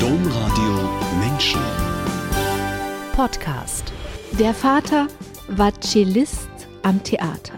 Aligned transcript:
Domradio 0.00 0.90
Menschen. 1.18 1.60
Podcast. 3.14 3.92
Der 4.38 4.52
Vater 4.52 5.08
war 5.48 5.72
Cellist 5.80 6.48
am 6.82 7.02
Theater, 7.02 7.54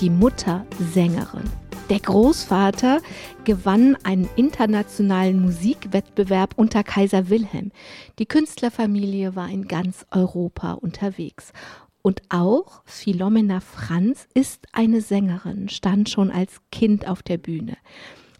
die 0.00 0.08
Mutter 0.08 0.64
Sängerin. 0.78 1.44
Der 1.90 2.00
Großvater 2.00 3.00
gewann 3.44 3.98
einen 4.02 4.28
internationalen 4.36 5.42
Musikwettbewerb 5.42 6.54
unter 6.56 6.82
Kaiser 6.82 7.28
Wilhelm. 7.28 7.70
Die 8.18 8.26
Künstlerfamilie 8.26 9.36
war 9.36 9.50
in 9.50 9.68
ganz 9.68 10.06
Europa 10.10 10.72
unterwegs. 10.72 11.52
Und 12.00 12.22
auch 12.30 12.82
Philomena 12.86 13.60
Franz 13.60 14.26
ist 14.32 14.66
eine 14.72 15.02
Sängerin, 15.02 15.68
stand 15.68 16.08
schon 16.08 16.30
als 16.30 16.60
Kind 16.72 17.06
auf 17.06 17.22
der 17.22 17.38
Bühne. 17.38 17.76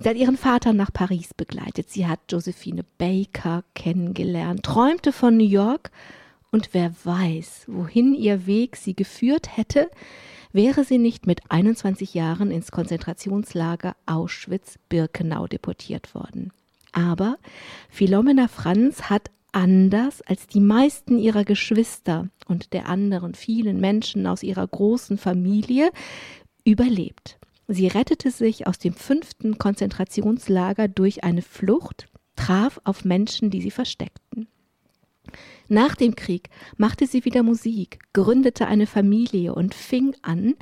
Sie 0.04 0.10
hat 0.10 0.18
ihren 0.18 0.36
Vater 0.36 0.74
nach 0.74 0.92
Paris 0.92 1.32
begleitet. 1.32 1.88
Sie 1.88 2.06
hat 2.06 2.20
Josephine 2.28 2.84
Baker 2.98 3.64
kennengelernt, 3.74 4.62
träumte 4.62 5.12
von 5.12 5.38
New 5.38 5.46
York 5.46 5.90
und 6.50 6.68
wer 6.72 6.92
weiß, 7.04 7.64
wohin 7.68 8.14
ihr 8.14 8.44
Weg 8.44 8.76
sie 8.76 8.94
geführt 8.94 9.56
hätte, 9.56 9.90
wäre 10.52 10.84
sie 10.84 10.98
nicht 10.98 11.26
mit 11.26 11.40
21 11.50 12.12
Jahren 12.12 12.50
ins 12.50 12.70
Konzentrationslager 12.70 13.96
Auschwitz-Birkenau 14.04 15.46
deportiert 15.46 16.14
worden. 16.14 16.52
Aber 16.92 17.38
Philomena 17.88 18.48
Franz 18.48 19.08
hat 19.08 19.30
anders 19.52 20.20
als 20.20 20.46
die 20.46 20.60
meisten 20.60 21.16
ihrer 21.16 21.44
Geschwister 21.44 22.28
und 22.46 22.74
der 22.74 22.90
anderen 22.90 23.34
vielen 23.34 23.80
Menschen 23.80 24.26
aus 24.26 24.42
ihrer 24.42 24.66
großen 24.66 25.16
Familie 25.16 25.90
überlebt. 26.62 27.38
Sie 27.66 27.86
rettete 27.86 28.30
sich 28.30 28.66
aus 28.66 28.78
dem 28.78 28.92
fünften 28.92 29.58
Konzentrationslager 29.58 30.88
durch 30.88 31.24
eine 31.24 31.42
Flucht, 31.42 32.08
traf 32.36 32.80
auf 32.84 33.04
Menschen, 33.04 33.50
die 33.50 33.62
sie 33.62 33.70
versteckten. 33.70 34.48
Nach 35.68 35.94
dem 35.96 36.14
Krieg 36.14 36.50
machte 36.76 37.06
sie 37.06 37.24
wieder 37.24 37.42
Musik, 37.42 37.98
gründete 38.12 38.66
eine 38.66 38.86
Familie 38.86 39.54
und 39.54 39.74
fing 39.74 40.14
an, 40.20 40.54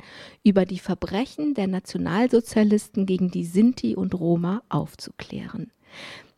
über 0.43 0.65
die 0.65 0.79
Verbrechen 0.79 1.53
der 1.53 1.67
Nationalsozialisten 1.67 3.05
gegen 3.05 3.29
die 3.29 3.43
Sinti 3.43 3.95
und 3.95 4.15
Roma 4.15 4.63
aufzuklären. 4.69 5.71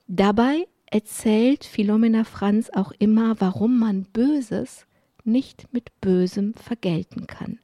Dabei 0.08 0.66
erzählt 0.88 1.64
Philomena 1.64 2.24
Franz 2.24 2.72
auch 2.74 2.92
immer, 2.98 3.40
warum 3.40 3.78
man 3.78 4.04
Böses 4.06 4.88
nicht 5.24 5.72
mit 5.72 6.02
Bösem 6.02 6.56
vergelten 6.56 7.28
kann 7.28 7.60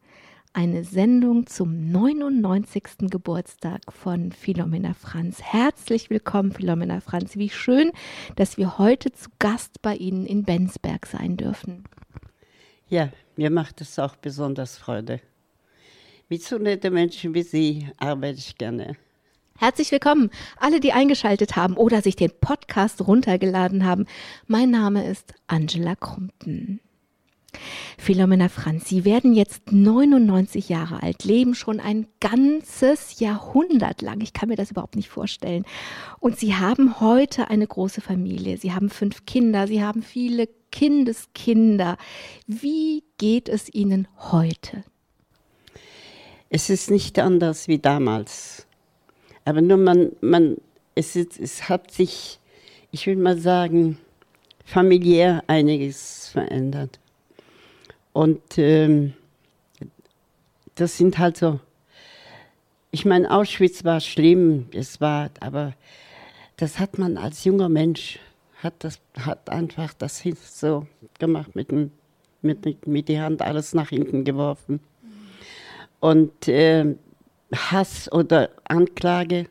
eine 0.53 0.83
Sendung 0.83 1.47
zum 1.47 1.91
99. 1.91 3.09
Geburtstag 3.09 3.81
von 3.89 4.31
Philomena 4.31 4.93
Franz. 4.93 5.41
Herzlich 5.41 6.09
willkommen, 6.09 6.51
Philomena 6.51 6.99
Franz. 6.99 7.37
Wie 7.37 7.49
schön, 7.49 7.91
dass 8.35 8.57
wir 8.57 8.77
heute 8.77 9.11
zu 9.11 9.29
Gast 9.39 9.81
bei 9.81 9.95
Ihnen 9.95 10.25
in 10.25 10.43
Bensberg 10.43 11.05
sein 11.05 11.37
dürfen. 11.37 11.85
Ja, 12.89 13.09
mir 13.37 13.49
macht 13.49 13.79
es 13.79 13.97
auch 13.97 14.17
besonders 14.17 14.77
Freude. 14.77 15.21
Mit 16.27 16.43
so 16.43 16.57
netten 16.57 16.93
Menschen 16.93 17.33
wie 17.33 17.43
Sie 17.43 17.87
arbeite 17.97 18.39
ich 18.39 18.57
gerne. 18.57 18.97
Herzlich 19.57 19.91
willkommen, 19.91 20.31
alle, 20.57 20.79
die 20.79 20.91
eingeschaltet 20.91 21.55
haben 21.55 21.77
oder 21.77 22.01
sich 22.01 22.15
den 22.15 22.31
Podcast 22.41 23.07
runtergeladen 23.07 23.85
haben. 23.85 24.05
Mein 24.47 24.71
Name 24.71 25.07
ist 25.07 25.33
Angela 25.47 25.95
Krumpen. 25.95 26.81
Philomena 27.97 28.49
Franz, 28.49 28.89
Sie 28.89 29.05
werden 29.05 29.33
jetzt 29.33 29.71
99 29.71 30.69
Jahre 30.69 31.03
alt, 31.03 31.23
leben 31.23 31.53
schon 31.53 31.79
ein 31.79 32.07
ganzes 32.19 33.19
Jahrhundert 33.19 34.01
lang. 34.01 34.21
Ich 34.21 34.33
kann 34.33 34.49
mir 34.49 34.55
das 34.55 34.71
überhaupt 34.71 34.95
nicht 34.95 35.09
vorstellen. 35.09 35.65
Und 36.19 36.39
Sie 36.39 36.55
haben 36.55 36.99
heute 36.99 37.49
eine 37.49 37.67
große 37.67 38.01
Familie. 38.01 38.57
Sie 38.57 38.73
haben 38.73 38.89
fünf 38.89 39.25
Kinder, 39.25 39.67
Sie 39.67 39.83
haben 39.83 40.01
viele 40.01 40.49
Kindeskinder. 40.71 41.97
Wie 42.47 43.03
geht 43.17 43.49
es 43.49 43.73
Ihnen 43.73 44.07
heute? 44.17 44.83
Es 46.49 46.69
ist 46.69 46.89
nicht 46.89 47.19
anders 47.19 47.67
wie 47.67 47.79
damals. 47.79 48.65
Aber 49.45 49.61
nur 49.61 49.77
man, 49.77 50.11
man 50.21 50.57
es, 50.95 51.15
ist, 51.15 51.39
es 51.39 51.69
hat 51.69 51.91
sich, 51.91 52.39
ich 52.91 53.07
will 53.07 53.15
mal 53.15 53.37
sagen, 53.37 53.97
familiär 54.65 55.43
einiges 55.47 56.29
verändert. 56.29 56.99
Und 58.13 58.57
ähm, 58.57 59.13
das 60.75 60.97
sind 60.97 61.17
halt 61.17 61.37
so, 61.37 61.59
ich 62.91 63.05
meine, 63.05 63.31
Auschwitz 63.31 63.83
war 63.83 63.99
schlimm, 64.01 64.67
es 64.73 64.99
war, 64.99 65.29
aber 65.39 65.73
das 66.57 66.79
hat 66.79 66.97
man 66.97 67.17
als 67.17 67.43
junger 67.43 67.69
Mensch, 67.69 68.19
hat, 68.61 68.73
das, 68.79 68.99
hat 69.17 69.49
einfach 69.49 69.93
das 69.93 70.23
so 70.45 70.87
gemacht, 71.19 71.55
mit, 71.55 71.71
dem, 71.71 71.91
mit, 72.41 72.85
mit 72.85 73.07
die 73.07 73.19
Hand 73.19 73.41
alles 73.41 73.73
nach 73.73 73.89
hinten 73.89 74.23
geworfen. 74.23 74.79
Und 75.99 76.47
äh, 76.47 76.95
Hass 77.55 78.11
oder 78.11 78.49
Anklage, 78.65 79.47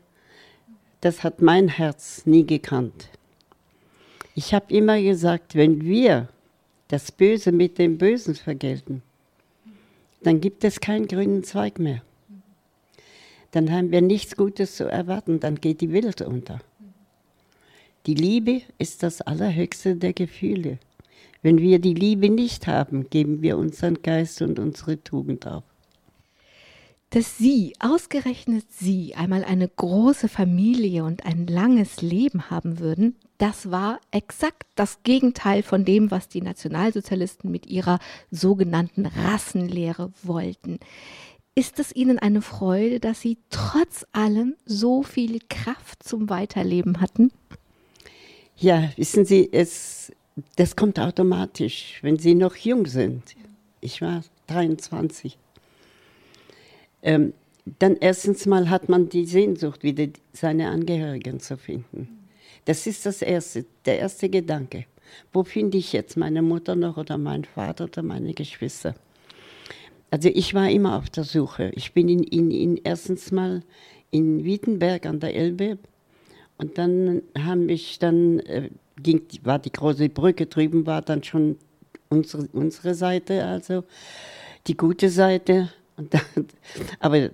das 1.01 1.23
hat 1.23 1.41
mein 1.41 1.67
Herz 1.67 2.25
nie 2.25 2.45
gekannt. 2.45 3.09
Ich 4.35 4.53
habe 4.53 4.73
immer 4.73 5.01
gesagt, 5.01 5.55
wenn 5.55 5.81
wir 5.81 6.29
das 6.91 7.11
Böse 7.11 7.51
mit 7.51 7.77
dem 7.77 7.97
Bösen 7.97 8.35
vergelten, 8.35 9.01
dann 10.23 10.41
gibt 10.41 10.63
es 10.63 10.79
keinen 10.79 11.07
grünen 11.07 11.43
Zweig 11.43 11.79
mehr. 11.79 12.03
Dann 13.51 13.71
haben 13.71 13.91
wir 13.91 14.01
nichts 14.01 14.35
Gutes 14.35 14.75
zu 14.75 14.85
erwarten, 14.85 15.39
dann 15.39 15.55
geht 15.55 15.81
die 15.81 15.91
Welt 15.93 16.21
unter. 16.21 16.59
Die 18.05 18.15
Liebe 18.15 18.61
ist 18.77 19.03
das 19.03 19.21
allerhöchste 19.21 19.95
der 19.95 20.13
Gefühle. 20.13 20.79
Wenn 21.41 21.59
wir 21.59 21.79
die 21.79 21.93
Liebe 21.93 22.29
nicht 22.29 22.67
haben, 22.67 23.09
geben 23.09 23.41
wir 23.41 23.57
unseren 23.57 24.01
Geist 24.01 24.41
und 24.41 24.59
unsere 24.59 25.03
Tugend 25.03 25.47
auf 25.47 25.63
dass 27.11 27.37
Sie, 27.37 27.73
ausgerechnet 27.79 28.65
Sie, 28.71 29.15
einmal 29.15 29.43
eine 29.43 29.67
große 29.67 30.29
Familie 30.29 31.03
und 31.03 31.25
ein 31.25 31.45
langes 31.45 32.01
Leben 32.01 32.49
haben 32.49 32.79
würden, 32.79 33.17
das 33.41 33.71
war 33.71 33.99
exakt 34.11 34.67
das 34.75 35.01
Gegenteil 35.03 35.63
von 35.63 35.83
dem, 35.83 36.11
was 36.11 36.27
die 36.27 36.41
Nationalsozialisten 36.41 37.49
mit 37.49 37.65
ihrer 37.65 37.97
sogenannten 38.29 39.07
Rassenlehre 39.07 40.11
wollten. 40.21 40.79
Ist 41.55 41.79
es 41.79 41.93
Ihnen 41.93 42.19
eine 42.19 42.41
Freude, 42.41 42.99
dass 42.99 43.21
Sie 43.21 43.37
trotz 43.49 44.05
allem 44.11 44.55
so 44.65 45.01
viel 45.01 45.39
Kraft 45.49 46.03
zum 46.03 46.29
Weiterleben 46.29 47.01
hatten? 47.01 47.31
Ja, 48.57 48.89
wissen 48.95 49.25
Sie, 49.25 49.49
es, 49.51 50.11
das 50.55 50.75
kommt 50.75 50.99
automatisch, 50.99 51.97
wenn 52.03 52.19
Sie 52.19 52.35
noch 52.35 52.55
jung 52.55 52.85
sind. 52.85 53.35
Ich 53.81 54.01
war 54.01 54.23
23 54.47 55.37
ähm, 57.03 57.33
dann 57.79 57.95
erstens 57.97 58.45
mal 58.45 58.69
hat 58.69 58.89
man 58.89 59.09
die 59.09 59.25
Sehnsucht, 59.25 59.83
wieder 59.83 60.07
seine 60.33 60.69
Angehörigen 60.69 61.39
zu 61.39 61.57
finden. 61.57 62.20
Das 62.65 62.87
ist 62.87 63.05
das 63.05 63.21
Erste, 63.21 63.65
der 63.85 63.99
erste 63.99 64.29
Gedanke. 64.29 64.85
Wo 65.33 65.43
finde 65.43 65.77
ich 65.77 65.93
jetzt 65.93 66.15
meine 66.15 66.41
Mutter 66.41 66.75
noch 66.75 66.97
oder 66.97 67.17
meinen 67.17 67.43
Vater 67.43 67.85
oder 67.85 68.03
meine 68.03 68.33
Geschwister? 68.33 68.95
Also 70.09 70.29
ich 70.29 70.53
war 70.53 70.69
immer 70.69 70.97
auf 70.97 71.09
der 71.09 71.23
Suche. 71.23 71.71
Ich 71.75 71.93
bin 71.93 72.09
in, 72.09 72.23
in, 72.23 72.51
in 72.51 72.77
erstens 72.83 73.31
mal 73.31 73.63
in 74.11 74.43
Wittenberg 74.43 75.05
an 75.05 75.19
der 75.19 75.35
Elbe 75.35 75.77
und 76.57 76.77
dann 76.77 77.21
haben 77.37 77.65
mich 77.65 77.97
dann 77.97 78.39
äh, 78.41 78.69
ging, 79.01 79.21
war 79.43 79.59
die 79.59 79.71
große 79.71 80.09
Brücke 80.09 80.45
drüben 80.45 80.85
war 80.85 81.01
dann 81.01 81.23
schon 81.23 81.57
unsere, 82.09 82.47
unsere 82.53 82.93
Seite, 82.93 83.45
also 83.45 83.83
die 84.67 84.75
gute 84.75 85.09
Seite 85.09 85.69
dann, 85.97 86.21
aber 86.99 87.29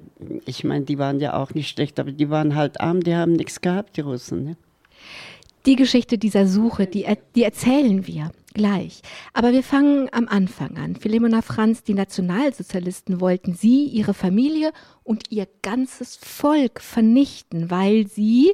ich 0.46 0.64
meine, 0.64 0.86
die 0.86 0.98
waren 0.98 1.20
ja 1.20 1.36
auch 1.42 1.54
nicht 1.54 1.70
schlecht, 1.70 2.00
aber 2.00 2.12
die 2.12 2.30
waren 2.30 2.56
halt 2.56 2.80
arm, 2.80 3.02
die 3.02 3.16
haben 3.16 3.34
nichts 3.34 3.62
gehabt, 3.62 3.98
die 3.98 4.02
Russen. 4.02 4.44
Ne? 4.44 4.58
Die 5.65 5.75
Geschichte 5.75 6.18
dieser 6.18 6.48
Suche, 6.48 6.88
die, 6.88 7.06
die 7.36 7.44
erzählen 7.44 8.07
wir 8.07 8.31
gleich. 8.54 9.01
Aber 9.33 9.51
wir 9.51 9.63
fangen 9.63 10.09
am 10.12 10.27
Anfang 10.27 10.77
an. 10.77 10.95
Philemona 10.95 11.42
Franz, 11.42 11.83
die 11.83 11.94
Nationalsozialisten 11.94 13.21
wollten 13.21 13.54
sie, 13.54 13.86
ihre 13.86 14.13
Familie 14.13 14.71
und 15.04 15.25
ihr 15.30 15.48
ganzes 15.62 16.15
Volk 16.15 16.81
vernichten, 16.81 17.69
weil 17.69 18.07
sie 18.07 18.54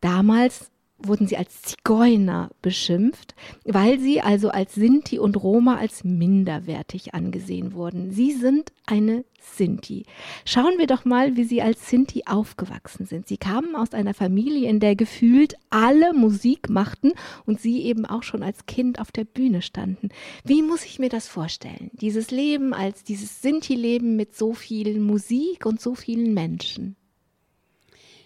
damals 0.00 0.70
wurden 1.08 1.26
sie 1.26 1.36
als 1.36 1.62
Zigeuner 1.62 2.50
beschimpft, 2.62 3.34
weil 3.64 3.98
sie 3.98 4.20
also 4.20 4.50
als 4.50 4.74
Sinti 4.74 5.18
und 5.18 5.36
Roma 5.42 5.76
als 5.76 6.04
minderwertig 6.04 7.14
angesehen 7.14 7.74
wurden. 7.74 8.10
Sie 8.10 8.32
sind 8.32 8.72
eine 8.86 9.24
Sinti. 9.54 10.04
Schauen 10.44 10.78
wir 10.78 10.86
doch 10.86 11.04
mal, 11.04 11.36
wie 11.36 11.44
sie 11.44 11.62
als 11.62 11.88
Sinti 11.88 12.24
aufgewachsen 12.26 13.06
sind. 13.06 13.28
Sie 13.28 13.36
kamen 13.36 13.76
aus 13.76 13.92
einer 13.92 14.14
Familie, 14.14 14.68
in 14.68 14.80
der 14.80 14.96
gefühlt 14.96 15.54
alle 15.70 16.12
Musik 16.12 16.68
machten 16.68 17.12
und 17.44 17.60
sie 17.60 17.82
eben 17.82 18.04
auch 18.04 18.22
schon 18.22 18.42
als 18.42 18.66
Kind 18.66 19.00
auf 19.00 19.12
der 19.12 19.24
Bühne 19.24 19.62
standen. 19.62 20.08
Wie 20.44 20.62
muss 20.62 20.84
ich 20.84 20.98
mir 20.98 21.08
das 21.08 21.28
vorstellen? 21.28 21.90
Dieses 21.92 22.30
Leben 22.30 22.74
als 22.74 23.04
dieses 23.04 23.40
Sinti-Leben 23.42 24.16
mit 24.16 24.36
so 24.36 24.52
viel 24.52 25.00
Musik 25.00 25.64
und 25.66 25.80
so 25.80 25.94
vielen 25.94 26.34
Menschen. 26.34 26.96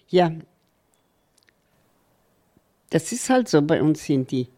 Ja, 0.09 0.33
Das 2.91 3.13
ist 3.13 3.31
halt 3.31 3.49
so 3.49 3.63
bei 3.63 3.83
uns 3.83 4.05
Sinti. 4.05 4.49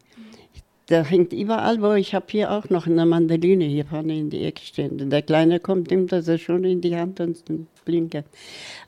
Da 0.87 1.03
hängt 1.03 1.31
überall, 1.31 1.81
wo 1.81 1.93
ich 1.93 2.13
habe 2.13 2.25
hier 2.29 2.51
auch 2.51 2.69
noch 2.69 2.87
eine 2.87 3.05
Mandoline 3.05 3.63
hier 3.65 3.85
vorne 3.85 4.17
in 4.17 4.29
die 4.29 4.43
Ecke 4.43 4.63
stehen. 4.63 5.09
Der 5.09 5.21
Kleine 5.21 5.59
kommt, 5.59 5.91
nimmt 5.91 6.11
das 6.11 6.41
schon 6.41 6.65
in 6.65 6.81
die 6.81 6.95
Hand 6.95 7.21
und 7.21 7.43
blinkt. 7.85 8.23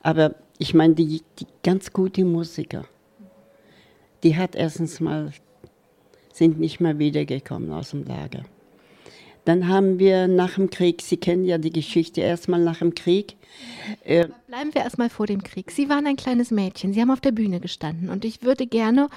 Aber 0.02 0.34
ich 0.58 0.74
meine, 0.74 0.94
die, 0.94 1.22
die 1.38 1.46
ganz 1.62 1.92
gute 1.92 2.24
Musiker, 2.24 2.84
die 4.22 4.36
hat 4.36 4.54
erstens 4.54 5.00
mal, 5.00 5.32
sind 6.32 6.60
nicht 6.60 6.80
mehr 6.80 6.98
wiedergekommen 6.98 7.72
aus 7.72 7.90
dem 7.90 8.04
Lager. 8.04 8.44
Dann 9.46 9.68
haben 9.68 10.00
wir 10.00 10.26
nach 10.26 10.56
dem 10.56 10.70
Krieg, 10.70 11.00
Sie 11.02 11.16
kennen 11.16 11.44
ja 11.44 11.56
die 11.56 11.70
Geschichte, 11.70 12.20
erstmal 12.20 12.60
nach 12.60 12.80
dem 12.80 12.94
Krieg. 12.96 13.36
Äh, 14.04 14.26
Bleiben 14.48 14.74
wir 14.74 14.82
erstmal 14.82 15.08
vor 15.08 15.26
dem 15.26 15.42
Krieg. 15.44 15.70
Sie 15.70 15.88
waren 15.88 16.04
ein 16.06 16.16
kleines 16.16 16.50
Mädchen, 16.50 16.92
Sie 16.92 17.00
haben 17.00 17.12
auf 17.12 17.20
der 17.20 17.30
Bühne 17.30 17.60
gestanden 17.60 18.10
und 18.10 18.24
ich 18.24 18.42
würde 18.42 18.66
gerne 18.66 19.08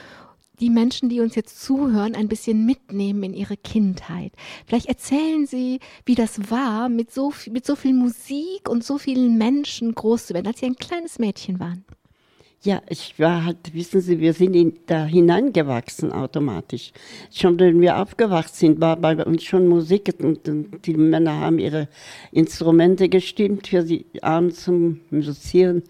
die 0.59 0.69
Menschen, 0.69 1.09
die 1.09 1.19
uns 1.19 1.33
jetzt 1.33 1.61
zuhören, 1.61 2.13
ein 2.13 2.27
bisschen 2.27 2.63
mitnehmen 2.65 3.23
in 3.23 3.33
ihre 3.33 3.57
Kindheit. 3.57 4.31
Vielleicht 4.67 4.85
erzählen 4.85 5.47
Sie, 5.47 5.79
wie 6.05 6.15
das 6.15 6.51
war, 6.51 6.89
mit 6.89 7.11
so, 7.11 7.33
mit 7.49 7.65
so 7.65 7.75
viel 7.75 7.95
Musik 7.95 8.69
und 8.69 8.83
so 8.83 8.99
vielen 8.99 9.35
Menschen 9.37 9.95
groß 9.95 10.27
zu 10.27 10.33
werden, 10.35 10.45
als 10.45 10.59
Sie 10.59 10.67
ein 10.67 10.75
kleines 10.75 11.17
Mädchen 11.17 11.59
waren. 11.59 11.85
Ja, 12.61 12.81
ich 12.89 13.17
war 13.17 13.45
halt, 13.45 13.73
wissen 13.73 14.01
Sie, 14.01 14.19
wir 14.19 14.33
sind 14.33 14.53
in, 14.53 14.79
da 14.85 15.05
hineingewachsen 15.05 16.11
automatisch. 16.11 16.91
Schon 17.31 17.57
wenn 17.57 17.79
wir 17.79 17.97
aufgewacht 17.97 18.53
sind, 18.53 18.81
war 18.81 18.97
bei 18.97 19.15
uns 19.23 19.43
schon 19.43 19.65
Musik 19.67 20.13
und, 20.21 20.45
und 20.49 20.85
die 20.85 20.93
Männer 20.93 21.39
haben 21.39 21.57
ihre 21.59 21.87
Instrumente 22.33 23.07
gestimmt 23.07 23.67
für 23.67 23.83
die 23.83 24.05
abends 24.21 24.65
zum 24.65 24.99
Musizieren. 25.09 25.83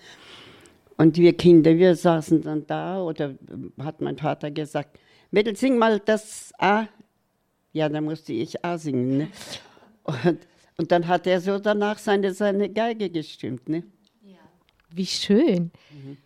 Und 0.95 1.18
wir 1.18 1.33
Kinder, 1.33 1.75
wir 1.75 1.95
saßen 1.95 2.44
dann 2.44 2.68
da 2.68 3.01
oder 3.01 3.33
hat 3.80 4.01
mein 4.01 4.18
Vater 4.18 4.51
gesagt, 4.51 5.00
Mädel, 5.31 5.56
sing 5.56 5.77
mal 5.77 6.00
das 6.00 6.54
A. 6.60 6.86
Ja, 7.74 7.89
dann 7.89 8.04
musste 8.04 8.33
ich 8.33 8.63
A 8.63 8.77
singen. 8.77 9.18
Ne? 9.18 9.27
Und, 10.04 10.39
und 10.77 10.92
dann 10.92 11.07
hat 11.07 11.25
er 11.25 11.42
so 11.42 11.57
danach 11.57 11.98
seine, 11.98 12.31
seine 12.33 12.69
Geige 12.69 13.10
gestimmt. 13.10 13.69
Ne? 13.69 13.83
Ja. 14.22 14.38
Wie 14.92 15.06
schön. 15.06 15.72
Mhm. 15.92 16.18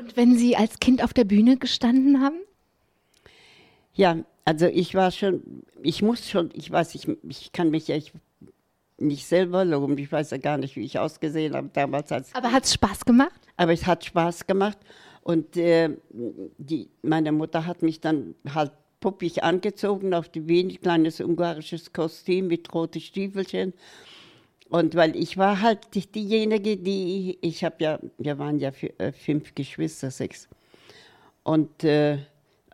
Und 0.00 0.16
wenn 0.16 0.36
Sie 0.36 0.56
als 0.56 0.80
Kind 0.80 1.04
auf 1.04 1.12
der 1.12 1.24
Bühne 1.24 1.58
gestanden 1.58 2.22
haben? 2.22 2.40
Ja, 3.94 4.16
also 4.46 4.66
ich 4.66 4.94
war 4.94 5.10
schon, 5.10 5.62
ich 5.82 6.00
muss 6.00 6.28
schon, 6.28 6.50
ich 6.54 6.70
weiß, 6.70 6.94
ich, 6.94 7.06
ich 7.28 7.52
kann 7.52 7.70
mich 7.70 7.88
ja, 7.88 7.96
ich 7.96 8.12
nicht 8.98 9.26
selber 9.26 9.64
loben. 9.64 9.96
Ich 9.98 10.10
weiß 10.10 10.30
ja 10.30 10.38
gar 10.38 10.58
nicht, 10.58 10.76
wie 10.76 10.84
ich 10.84 10.98
ausgesehen 10.98 11.54
habe 11.54 11.70
damals. 11.72 12.12
Als 12.12 12.34
Aber 12.34 12.52
hat 12.52 12.64
es 12.64 12.74
Spaß 12.74 13.04
gemacht? 13.04 13.40
Aber 13.56 13.72
es 13.72 13.86
hat 13.86 14.04
Spaß 14.04 14.46
gemacht. 14.46 14.78
Und 15.22 15.56
äh, 15.56 15.90
die, 16.58 16.88
meine 17.02 17.32
Mutter 17.32 17.66
hat 17.66 17.82
mich 17.82 18.00
dann 18.00 18.34
halt 18.54 18.72
puppig 19.00 19.42
angezogen 19.42 20.14
auf 20.14 20.28
die 20.28 20.46
Wien, 20.48 20.80
kleines 20.80 21.20
ungarisches 21.20 21.92
Kostüm 21.92 22.46
mit 22.48 22.72
roten 22.74 23.00
Stiefelchen. 23.00 23.72
Und 24.70 24.94
weil 24.94 25.16
ich 25.16 25.36
war 25.36 25.60
halt 25.60 26.14
diejenige, 26.14 26.76
die, 26.76 27.38
ich 27.42 27.64
habe 27.64 27.76
ja, 27.80 27.98
wir 28.18 28.38
waren 28.38 28.58
ja 28.58 28.70
äh, 28.98 29.12
fünf 29.12 29.54
Geschwister, 29.54 30.10
sechs. 30.10 30.48
Und 31.42 31.84
äh, 31.84 32.18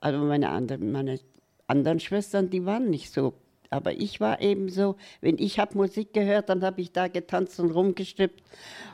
also 0.00 0.19
meine 0.20 0.50
anderen, 0.50 0.93
meine 0.93 1.19
anderen 1.66 1.98
Schwestern, 1.98 2.50
die 2.50 2.64
waren 2.64 2.90
nicht 2.90 3.12
so 3.12 3.34
aber 3.70 3.93
ich 3.93 4.20
war 4.20 4.40
eben 4.40 4.69
so, 4.69 4.96
wenn 5.20 5.38
ich 5.38 5.58
habe 5.58 5.76
Musik 5.76 6.12
gehört, 6.12 6.48
dann 6.48 6.62
habe 6.62 6.81
ich 6.81 6.93
da 6.93 7.08
getanzt 7.08 7.58
und 7.60 7.70
rumgestippt. 7.70 8.42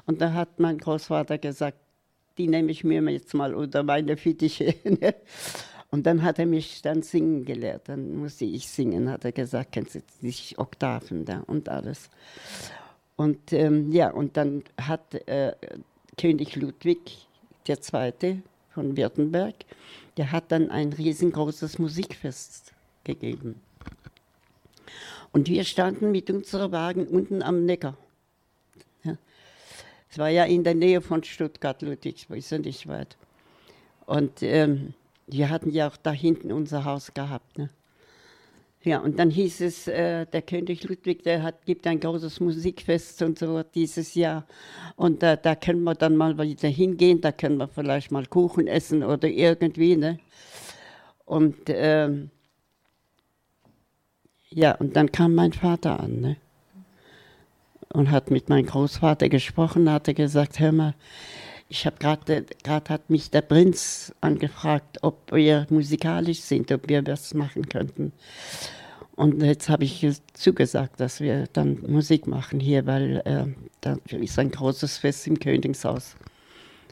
Und 0.07 0.21
da 0.21 0.33
hat 0.33 0.59
mein 0.59 0.79
Großvater 0.79 1.39
gesagt, 1.39 1.79
die 2.39 2.49
nehme 2.49 2.71
ich 2.71 2.83
mir 2.83 3.03
jetzt 3.11 3.35
mal 3.35 3.55
unter 3.55 3.83
meine 3.83 4.17
Fittiche. 4.17 4.75
Ne? 4.85 5.15
und 5.91 6.07
dann 6.07 6.23
hat 6.23 6.39
er 6.39 6.47
mich 6.47 6.81
dann 6.81 7.03
singen 7.03 7.45
gelehrt. 7.45 7.89
Dann 7.89 8.17
musste 8.17 8.47
ich 8.47 8.67
singen, 8.67 9.11
hat 9.11 9.27
er 9.27 9.33
gesagt, 9.33 9.73
kennst 9.73 9.95
du 9.95 10.01
nicht 10.23 10.59
Oktaven 10.59 11.27
da 11.27 11.43
und 11.47 11.69
alles. 11.69 12.09
Und 13.23 13.53
ähm, 13.53 13.93
ja, 13.93 14.11
und 14.11 14.37
dann 14.37 14.65
hat 14.77 15.15
äh, 15.29 15.55
König 16.19 16.57
Ludwig 16.57 17.29
II. 17.69 18.43
von 18.71 18.97
Württemberg, 18.97 19.55
der 20.17 20.33
hat 20.33 20.51
dann 20.51 20.71
ein 20.71 20.93
riesengroßes 20.93 21.79
Musikfest 21.79 22.73
gegeben. 23.05 23.61
Und 25.31 25.49
wir 25.49 25.63
standen 25.63 26.11
mit 26.11 26.31
unserem 26.31 26.73
Wagen 26.73 27.07
unten 27.07 27.45
am 27.45 27.65
Neckar. 27.65 27.97
Ja. 29.05 29.17
Es 30.11 30.19
war 30.19 30.29
ja 30.29 30.43
in 30.43 30.65
der 30.65 30.75
Nähe 30.75 31.01
von 31.01 31.23
Stuttgart, 31.23 31.81
Ludwigsburg, 31.81 32.39
ist 32.39 32.51
ja 32.51 32.59
nicht 32.59 32.89
weit. 32.89 33.17
Und 34.05 34.43
ähm, 34.43 34.95
wir 35.29 35.49
hatten 35.49 35.71
ja 35.71 35.87
auch 35.87 35.97
da 35.97 36.11
hinten 36.11 36.51
unser 36.51 36.85
Haus 36.85 37.15
gehabt. 37.15 37.57
Ne? 37.57 37.71
Ja, 38.85 38.99
und 38.99 39.19
dann 39.19 39.31
hieß 39.31 39.61
es, 39.61 39.87
äh, 39.87 40.27
der 40.27 40.43
König 40.43 40.83
Ludwig, 40.83 41.23
der 41.23 41.45
hat, 41.45 41.65
gibt 41.65 41.87
ein 41.87 42.01
großes 42.01 42.41
Musikfest 42.41 43.23
und 43.23 43.39
so 43.39 43.63
dieses 43.63 44.15
Jahr. 44.15 44.45
Und 44.97 45.23
äh, 45.23 45.39
da 45.41 45.55
können 45.55 45.85
wir 45.85 45.95
dann 45.95 46.17
mal 46.17 46.37
wieder 46.37 46.69
hingehen, 46.69 47.21
da 47.21 47.31
können 47.31 47.59
wir 47.59 47.69
vielleicht 47.69 48.11
mal 48.11 48.27
Kuchen 48.27 48.67
essen 48.67 49.05
oder 49.05 49.29
irgendwie. 49.29 49.97
Ne? 49.97 50.19
Und 51.25 51.59
ähm, 51.69 52.31
ja, 54.51 54.73
und 54.75 54.97
dann 54.97 55.13
kam 55.13 55.37
mein 55.37 55.53
Vater 55.53 56.01
an 56.01 56.21
ne? 56.21 56.37
und 57.93 58.11
hat 58.11 58.33
mit 58.33 58.49
meinem 58.49 58.67
Großvater 58.67 59.29
gesprochen, 59.29 59.91
hat 59.91 60.09
er 60.09 60.15
gesagt, 60.15 60.59
hör 60.59 60.73
mal, 60.73 60.95
ich 61.73 61.87
habe 61.87 61.97
gerade, 61.99 62.45
gerade 62.63 62.91
hat 62.91 63.09
mich 63.09 63.31
der 63.31 63.41
Prinz 63.41 64.13
angefragt, 64.21 64.99
ob 65.01 65.33
wir 65.33 65.67
musikalisch 65.71 66.41
sind, 66.41 66.71
ob 66.71 66.87
wir 66.87 67.07
was 67.07 67.33
machen 67.33 67.67
könnten. 67.67 68.13
Und 69.17 69.43
jetzt 69.43 69.71
habe 69.71 69.85
ich 69.85 70.07
zugesagt, 70.35 71.01
dass 71.01 71.21
wir 71.21 71.47
dann 71.55 71.79
Musik 71.87 72.27
machen 72.27 72.61
hier, 72.61 72.85
weil 72.85 73.23
äh, 73.25 73.47
da 73.81 73.97
ist 74.11 74.39
ein 74.39 74.51
großes 74.51 74.99
Fest 74.99 75.27
im 75.27 75.41
Königshaus. 75.41 76.17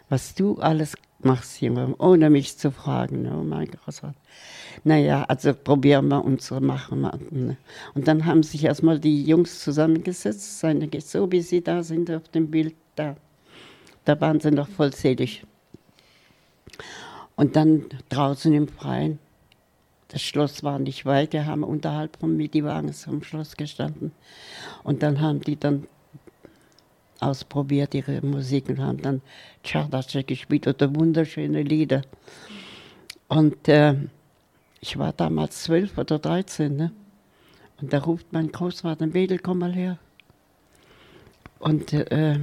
Was 0.09 0.35
du 0.35 0.57
alles 0.57 0.97
machst 1.19 1.57
hier, 1.57 1.95
ohne 1.99 2.31
mich 2.31 2.57
zu 2.57 2.71
fragen. 2.71 3.31
Oh 3.31 3.45
mein 3.45 3.69
Gott. 3.69 4.15
Naja, 4.85 5.25
also 5.25 5.53
probieren 5.53 6.09
wir 6.09 6.25
unsere 6.25 6.63
Machen. 6.63 7.03
Ne? 7.31 7.59
Und 7.95 8.09
dann 8.09 8.25
haben 8.25 8.43
sich 8.43 8.65
erstmal 8.65 8.99
die 8.99 9.25
Jungs 9.25 9.63
zusammengesetzt, 9.63 10.61
so 10.61 11.31
wie 11.33 11.43
sie 11.43 11.63
da 11.63 11.83
sind 11.83 12.11
auf 12.11 12.29
dem 12.31 12.51
Bild, 12.51 12.75
da, 12.95 13.17
da 14.05 14.21
waren 14.21 14.41
sie 14.41 14.51
noch 14.51 14.69
vollzählig. 14.69 15.45
Und 17.37 17.57
dann 17.57 17.87
draußen 18.09 18.53
im 18.53 18.69
Freien, 18.69 19.19
das 20.09 20.23
Schloss 20.23 20.63
war 20.65 20.79
nicht 20.79 21.07
weit, 21.07 21.33
wir 21.33 21.47
haben 21.47 21.63
unterhalb 21.63 22.17
vom 22.19 22.37
Midi-Wagen 22.37 22.93
zum 22.93 23.23
Schloss 23.23 23.57
gestanden. 23.57 24.13
Und 24.83 25.03
dann 25.03 25.21
haben 25.21 25.41
die 25.41 25.59
dann 25.59 25.87
ausprobiert, 27.21 27.95
ihre 27.95 28.21
Musik, 28.23 28.69
und 28.69 28.81
haben 28.81 29.01
dann 29.01 29.23
Czardace 29.63 30.25
gespielt 30.27 30.67
oder 30.67 30.95
wunderschöne 30.95 31.63
Lieder. 31.63 32.03
Und 33.29 33.69
äh, 33.69 33.95
ich 34.81 34.99
war 34.99 35.13
damals 35.13 35.63
zwölf 35.63 35.97
oder 35.99 36.19
dreizehn, 36.19 36.77
ne? 36.77 36.93
Und 37.81 37.93
da 37.93 37.99
ruft 37.99 38.33
mein 38.33 38.51
Großvater, 38.53 39.15
Wedel, 39.15 39.39
komm 39.39 39.59
mal 39.59 39.73
her. 39.73 39.99
Und 41.59 41.93
äh, 41.93 42.41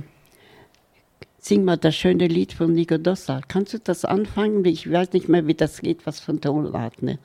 sing 1.47 1.63
mal 1.63 1.77
das 1.77 1.95
schöne 1.95 2.27
Lied 2.27 2.51
von 2.51 2.73
Nico 2.73 2.97
Dossa. 2.97 3.39
Kannst 3.47 3.73
du 3.73 3.79
das 3.79 4.03
anfangen? 4.03 4.65
Ich 4.65 4.91
weiß 4.91 5.13
nicht 5.13 5.29
mehr, 5.29 5.47
wie 5.47 5.53
das 5.53 5.79
geht, 5.79 6.05
was 6.05 6.19
von 6.19 6.41
Tonart. 6.41 7.01
Ne? 7.01 7.19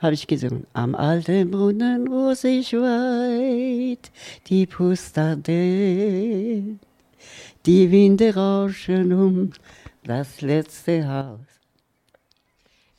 Habe 0.00 0.14
ich 0.14 0.26
gesungen. 0.26 0.66
Am 0.72 0.96
alten 0.96 1.52
Brunnen, 1.52 2.10
wo 2.10 2.34
sich 2.34 2.72
weit 2.72 4.10
die 4.48 4.66
Pustaden 4.66 5.60
die 7.64 7.90
Winde 7.92 8.34
rauschen 8.34 9.12
um 9.12 9.52
das 10.02 10.40
letzte 10.40 11.06
Haus. 11.06 11.49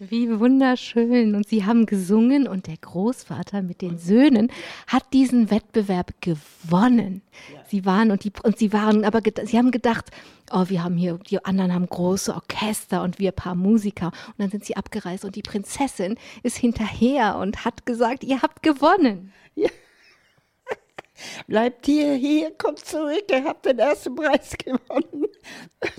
Wie 0.09 0.39
wunderschön. 0.39 1.35
Und 1.35 1.47
Sie 1.47 1.63
haben 1.63 1.85
gesungen 1.85 2.47
und 2.47 2.65
der 2.65 2.77
Großvater 2.77 3.61
mit 3.61 3.83
den 3.83 3.99
Söhnen 3.99 4.51
hat 4.87 5.03
diesen 5.13 5.51
Wettbewerb 5.51 6.13
gewonnen. 6.21 7.21
Ja. 7.53 7.63
Sie 7.67 7.85
waren 7.85 8.09
und 8.09 8.23
die 8.23 8.31
und 8.41 8.57
sie 8.57 8.73
waren 8.73 9.05
aber 9.05 9.21
sie 9.43 9.59
haben 9.59 9.69
gedacht, 9.69 10.09
oh, 10.51 10.65
wir 10.69 10.83
haben 10.83 10.97
hier 10.97 11.19
die 11.29 11.45
anderen 11.45 11.71
haben 11.71 11.85
große 11.85 12.33
Orchester 12.33 13.03
und 13.03 13.19
wir 13.19 13.31
paar 13.31 13.53
Musiker 13.53 14.07
und 14.07 14.39
dann 14.39 14.49
sind 14.49 14.65
sie 14.65 14.75
abgereist 14.75 15.23
und 15.23 15.35
die 15.35 15.43
Prinzessin 15.43 16.15
ist 16.41 16.57
hinterher 16.57 17.37
und 17.37 17.63
hat 17.63 17.85
gesagt, 17.85 18.23
ihr 18.23 18.41
habt 18.41 18.63
gewonnen. 18.63 19.31
Ja. 19.53 19.69
Bleibt 21.45 21.85
hier, 21.85 22.15
hier, 22.15 22.49
kommt 22.57 22.79
zurück, 22.79 23.25
ihr 23.29 23.43
habt 23.43 23.67
den 23.67 23.77
ersten 23.77 24.15
Preis 24.15 24.55
gewonnen. 24.57 25.27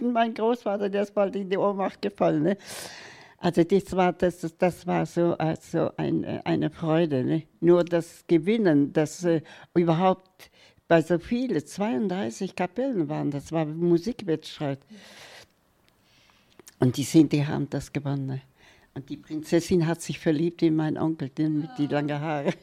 mein 0.13 0.35
Großvater, 0.35 0.89
der 0.89 1.03
ist 1.03 1.15
bald 1.15 1.37
in 1.37 1.49
die 1.49 1.57
Ohnmacht 1.57 2.03
gefallen. 2.03 2.43
Ne? 2.43 2.57
Also 3.43 3.65
das 3.65 3.97
war, 3.97 4.13
das, 4.13 4.55
das 4.57 4.87
war 4.87 5.05
so 5.05 5.37
also 5.37 5.91
ein, 5.97 6.25
eine 6.45 6.71
Freude. 6.71 7.25
Ne? 7.25 7.43
Nur 7.59 7.83
das 7.83 8.25
Gewinnen, 8.29 8.93
das 8.93 9.25
äh, 9.25 9.43
überhaupt 9.75 10.49
bei 10.87 11.03
so 11.03 11.19
vielen, 11.19 11.67
32 11.67 12.55
Kapellen 12.55 13.09
waren, 13.09 13.33
das 13.33 13.51
war 13.51 13.65
Musikwettstreit. 13.65 14.79
Und 16.79 16.97
die 16.97 17.03
sind, 17.03 17.33
die 17.33 17.45
haben 17.45 17.69
das 17.69 17.93
gewonnen. 17.93 18.41
Und 18.95 19.09
die 19.09 19.17
Prinzessin 19.17 19.89
hat 19.89 20.01
sich 20.03 20.21
verliebt 20.21 20.63
in 20.63 20.77
meinen 20.77 20.97
Onkel, 20.97 21.29
den 21.29 21.63
mit 21.63 21.71
die 21.79 21.89
langen 21.89 22.21
Haare. 22.21 22.55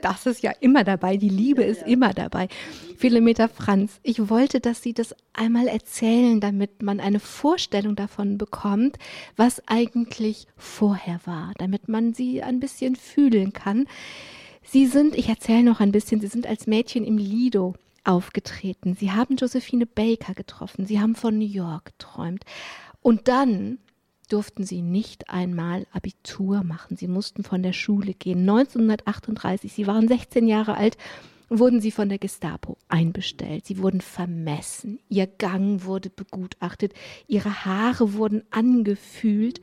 Das 0.00 0.26
ist 0.26 0.42
ja 0.42 0.52
immer 0.60 0.84
dabei, 0.84 1.16
die 1.16 1.28
Liebe 1.28 1.62
ist 1.64 1.82
immer 1.82 2.14
dabei. 2.14 2.48
Philometer 2.96 3.48
Franz, 3.48 3.98
ich 4.02 4.30
wollte, 4.30 4.60
dass 4.60 4.82
Sie 4.82 4.92
das 4.92 5.14
einmal 5.32 5.66
erzählen, 5.66 6.40
damit 6.40 6.82
man 6.82 7.00
eine 7.00 7.20
Vorstellung 7.20 7.96
davon 7.96 8.38
bekommt, 8.38 8.98
was 9.36 9.62
eigentlich 9.66 10.46
vorher 10.56 11.20
war, 11.24 11.52
damit 11.58 11.88
man 11.88 12.14
Sie 12.14 12.42
ein 12.42 12.60
bisschen 12.60 12.96
fühlen 12.96 13.52
kann. 13.52 13.86
Sie 14.62 14.86
sind, 14.86 15.16
ich 15.16 15.28
erzähle 15.28 15.64
noch 15.64 15.80
ein 15.80 15.92
bisschen, 15.92 16.20
Sie 16.20 16.26
sind 16.26 16.46
als 16.46 16.66
Mädchen 16.66 17.04
im 17.04 17.18
Lido 17.18 17.74
aufgetreten. 18.04 18.96
Sie 18.98 19.12
haben 19.12 19.36
Josephine 19.36 19.86
Baker 19.86 20.34
getroffen. 20.34 20.86
Sie 20.86 21.00
haben 21.00 21.14
von 21.14 21.38
New 21.38 21.46
York 21.46 21.86
geträumt. 21.98 22.44
Und 23.00 23.28
dann 23.28 23.78
durften 24.28 24.64
sie 24.64 24.82
nicht 24.82 25.30
einmal 25.30 25.86
Abitur 25.92 26.62
machen. 26.62 26.96
Sie 26.96 27.08
mussten 27.08 27.44
von 27.44 27.62
der 27.62 27.72
Schule 27.72 28.14
gehen. 28.14 28.40
1938, 28.48 29.72
sie 29.72 29.86
waren 29.86 30.08
16 30.08 30.46
Jahre 30.46 30.76
alt, 30.76 30.96
wurden 31.48 31.80
sie 31.80 31.90
von 31.90 32.08
der 32.08 32.18
Gestapo 32.18 32.76
einbestellt. 32.88 33.66
Sie 33.66 33.78
wurden 33.78 34.00
vermessen. 34.00 34.98
Ihr 35.08 35.26
Gang 35.26 35.84
wurde 35.84 36.10
begutachtet. 36.10 36.92
Ihre 37.26 37.64
Haare 37.64 38.14
wurden 38.14 38.42
angefühlt. 38.50 39.60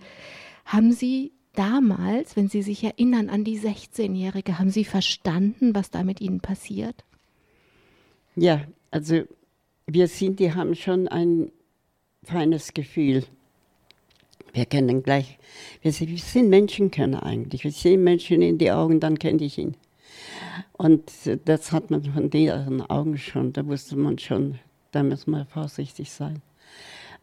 Haben 0.66 0.92
Sie 0.92 1.32
damals, 1.54 2.36
wenn 2.36 2.50
Sie 2.50 2.64
sich 2.64 2.84
erinnern 2.84 3.30
an 3.30 3.44
die 3.44 3.60
16-Jährige, 3.60 4.58
haben 4.58 4.72
Sie 4.72 4.84
verstanden, 4.84 5.76
was 5.76 5.92
da 5.92 6.04
mit 6.04 6.22
Ihnen 6.22 6.40
passiert? 6.40 7.06
Ja, 8.36 8.66
also 8.92 9.24
wir 9.86 10.08
sind, 10.08 10.40
die 10.40 10.54
haben 10.54 10.76
schon 10.76 11.08
ein 11.08 11.52
feines 12.24 12.74
Gefühl 12.74 13.24
wir 14.56 14.66
kennen 14.66 15.04
gleich, 15.04 15.38
wir 15.82 15.92
sind 15.92 16.50
Menschenkenner 16.50 17.24
eigentlich. 17.24 17.64
Wir 17.64 17.72
sehen 17.72 18.04
Menschen 18.04 18.42
in 18.42 18.58
die 18.58 18.72
Augen, 18.72 19.00
dann 19.00 19.20
kenne 19.20 19.44
ich 19.44 19.58
ihn. 19.58 19.76
Und 20.74 21.12
das 21.46 21.72
hat 21.72 21.92
man 21.92 22.04
von 22.04 22.30
deren 22.30 22.82
Augen 22.82 23.18
schon, 23.18 23.54
da 23.54 23.66
wusste 23.66 23.96
man 23.96 24.18
schon, 24.18 24.60
da 24.92 25.04
muss 25.04 25.28
man 25.28 25.46
vorsichtig 25.46 26.12
sein. 26.12 26.42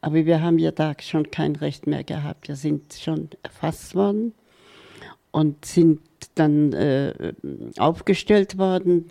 Aber 0.01 0.27
wir 0.27 0.43
haben 0.43 0.59
ja 0.59 0.73
da 0.73 0.95
schon 1.01 1.31
kein 1.31 1.57
Recht 1.57 1.87
mehr 1.87 2.05
gehabt. 2.05 2.49
Wir 2.49 2.57
sind 2.57 2.95
schon 2.95 3.31
erfasst 3.43 3.95
worden 3.95 4.35
und 5.31 5.65
sind 5.65 6.01
dann 6.35 6.73
äh, 6.73 7.33
aufgestellt 7.79 8.59
worden. 8.59 9.11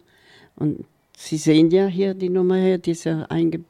Und 0.55 0.85
Sie 1.17 1.37
sehen 1.37 1.69
ja 1.71 1.85
hier 1.87 2.13
die 2.13 2.29
Nummer 2.29 2.55
hier, 2.55 2.77
diese 2.77 3.29
einge 3.29 3.63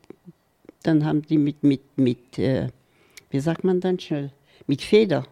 dann 0.83 1.05
haben 1.05 1.21
die 1.21 1.37
mit, 1.37 1.63
mit, 1.63 1.81
mit 1.95 2.39
äh, 2.39 2.69
wie 3.29 3.39
sagt 3.39 3.63
man 3.63 3.79
dann 3.79 3.99
schnell, 3.99 4.31
mit 4.71 4.81
Feder 4.81 5.27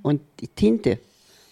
und 0.00 0.22
die 0.40 0.48
Tinte 0.48 0.98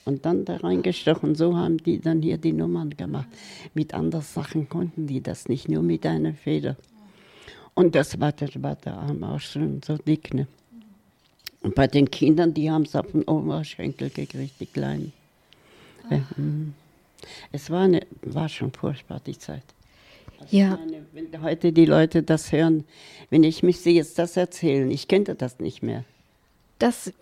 und 0.07 0.25
dann 0.25 0.47
da 0.47 0.57
reingestochen. 0.57 1.35
So 1.35 1.55
haben 1.55 1.77
die 1.77 2.01
dann 2.01 2.23
hier 2.23 2.39
die 2.39 2.55
Nummern 2.55 2.97
gemacht. 2.97 3.29
Mit 3.75 3.93
anderen 3.93 4.25
Sachen 4.25 4.71
konnten 4.71 5.07
die 5.07 5.21
das 5.21 5.47
nicht, 5.51 5.69
nur 5.69 5.83
mit 5.83 6.07
einer 6.07 6.33
Feder. 6.33 6.77
Und 7.75 7.95
das 7.95 8.19
war 8.19 8.33
der, 8.33 8.49
war 8.63 8.77
der 8.77 8.95
Arm 8.95 9.23
auch 9.23 9.39
schon 9.39 9.83
so 9.85 9.99
dick. 9.99 10.33
Ne? 10.33 10.47
Und 11.61 11.75
bei 11.75 11.87
den 11.89 12.11
Kindern, 12.11 12.55
die 12.55 12.71
haben 12.71 12.85
es 12.85 12.97
auf 12.97 13.13
den 13.13 13.25
Oberschenkel 13.25 14.09
gekriegt, 14.09 14.55
die 14.59 14.67
Kleinen. 14.67 15.13
Ja, 16.11 16.19
mm. 16.39 16.73
es 17.53 17.69
war, 17.69 17.83
eine, 17.83 18.01
war 18.23 18.49
schon 18.49 18.73
furchtbar, 18.73 19.21
die 19.27 19.37
Zeit. 19.37 19.65
Also 20.41 20.57
ja. 20.57 20.71
Meine, 20.71 21.05
wenn 21.13 21.43
heute 21.43 21.71
die 21.71 21.85
Leute 21.85 22.23
das 22.23 22.51
hören, 22.51 22.85
wenn 23.29 23.45
ich 23.45 23.63
müsste 23.63 23.91
jetzt 23.91 24.19
das 24.19 24.39
erzählen, 24.39 24.91
ich 24.91 25.07
könnte 25.07 25.35
das 25.35 25.59
nicht 25.61 25.83
mehr 25.83 26.05
das, 26.85 27.13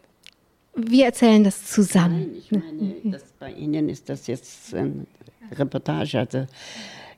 wir 0.75 1.07
erzählen 1.07 1.45
das 1.45 1.66
zusammen. 1.66 2.33
Nein, 2.33 2.37
ich 2.37 2.50
meine, 2.50 2.95
das, 3.04 3.23
bei 3.38 3.52
Ihnen 3.52 3.88
ist 3.88 4.09
das 4.09 4.26
jetzt 4.26 4.75
eine 4.75 5.07
Reportage. 5.52 6.19
Also 6.19 6.47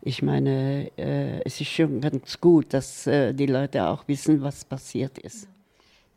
ich 0.02 0.20
meine, 0.20 0.90
äh, 0.98 1.40
es 1.44 1.60
ist 1.60 1.70
schon 1.70 2.02
ganz 2.02 2.38
gut, 2.38 2.74
dass 2.74 3.06
äh, 3.06 3.32
die 3.32 3.46
Leute 3.46 3.86
auch 3.86 4.06
wissen, 4.08 4.42
was 4.42 4.64
passiert 4.64 5.18
ist. 5.18 5.48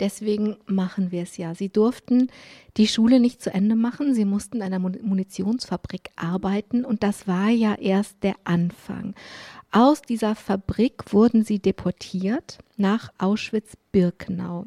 Deswegen 0.01 0.57
machen 0.67 1.11
wir 1.11 1.23
es 1.23 1.37
ja. 1.37 1.55
Sie 1.55 1.69
durften 1.69 2.29
die 2.75 2.87
Schule 2.87 3.19
nicht 3.19 3.41
zu 3.41 3.51
Ende 3.51 3.75
machen. 3.75 4.13
Sie 4.13 4.25
mussten 4.25 4.57
in 4.57 4.63
einer 4.63 4.79
Munitionsfabrik 4.79 6.09
arbeiten 6.17 6.85
und 6.85 7.03
das 7.03 7.27
war 7.27 7.49
ja 7.49 7.75
erst 7.75 8.21
der 8.21 8.35
Anfang. 8.43 9.15
Aus 9.71 10.01
dieser 10.01 10.35
Fabrik 10.35 11.13
wurden 11.13 11.43
sie 11.43 11.59
deportiert 11.59 12.59
nach 12.75 13.11
Auschwitz-Birkenau. 13.17 14.65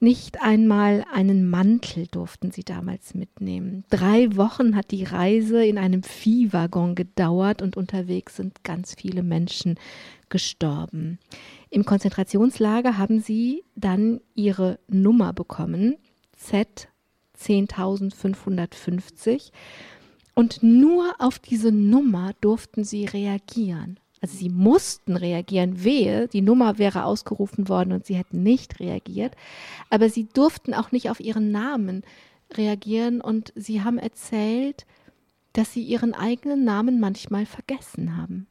Nicht 0.00 0.42
einmal 0.42 1.04
einen 1.12 1.50
Mantel 1.50 2.06
durften 2.06 2.52
sie 2.52 2.62
damals 2.62 3.14
mitnehmen. 3.14 3.84
Drei 3.90 4.36
Wochen 4.36 4.76
hat 4.76 4.92
die 4.92 5.02
Reise 5.02 5.64
in 5.64 5.76
einem 5.76 6.04
Viehwaggon 6.04 6.94
gedauert 6.94 7.62
und 7.62 7.76
unterwegs 7.76 8.36
sind 8.36 8.62
ganz 8.62 8.94
viele 8.94 9.24
Menschen 9.24 9.76
gestorben. 10.28 11.18
Im 11.70 11.84
Konzentrationslager 11.84 12.96
haben 12.96 13.20
sie 13.20 13.64
dann 13.74 14.20
ihre 14.34 14.78
Nummer 14.86 15.32
bekommen, 15.32 15.96
Z 16.36 16.88
10550. 17.34 19.50
Und 20.34 20.62
nur 20.62 21.14
auf 21.18 21.40
diese 21.40 21.72
Nummer 21.72 22.34
durften 22.40 22.84
sie 22.84 23.06
reagieren. 23.06 23.98
Also 24.20 24.36
sie 24.36 24.48
mussten 24.48 25.16
reagieren, 25.16 25.84
wehe, 25.84 26.28
die 26.28 26.40
Nummer 26.40 26.78
wäre 26.78 27.04
ausgerufen 27.04 27.68
worden 27.68 27.92
und 27.92 28.06
sie 28.06 28.16
hätten 28.16 28.42
nicht 28.42 28.80
reagiert. 28.80 29.34
Aber 29.90 30.10
sie 30.10 30.24
durften 30.24 30.74
auch 30.74 30.90
nicht 30.90 31.08
auf 31.10 31.20
ihren 31.20 31.50
Namen 31.52 32.02
reagieren 32.52 33.20
und 33.20 33.52
sie 33.54 33.82
haben 33.82 33.98
erzählt, 33.98 34.86
dass 35.52 35.72
sie 35.72 35.82
ihren 35.82 36.14
eigenen 36.14 36.64
Namen 36.64 37.00
manchmal 37.00 37.46
vergessen 37.46 38.16
haben. 38.16 38.46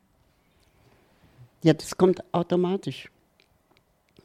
Ja, 1.64 1.74
das 1.74 1.98
kommt 1.98 2.24
automatisch. 2.34 3.10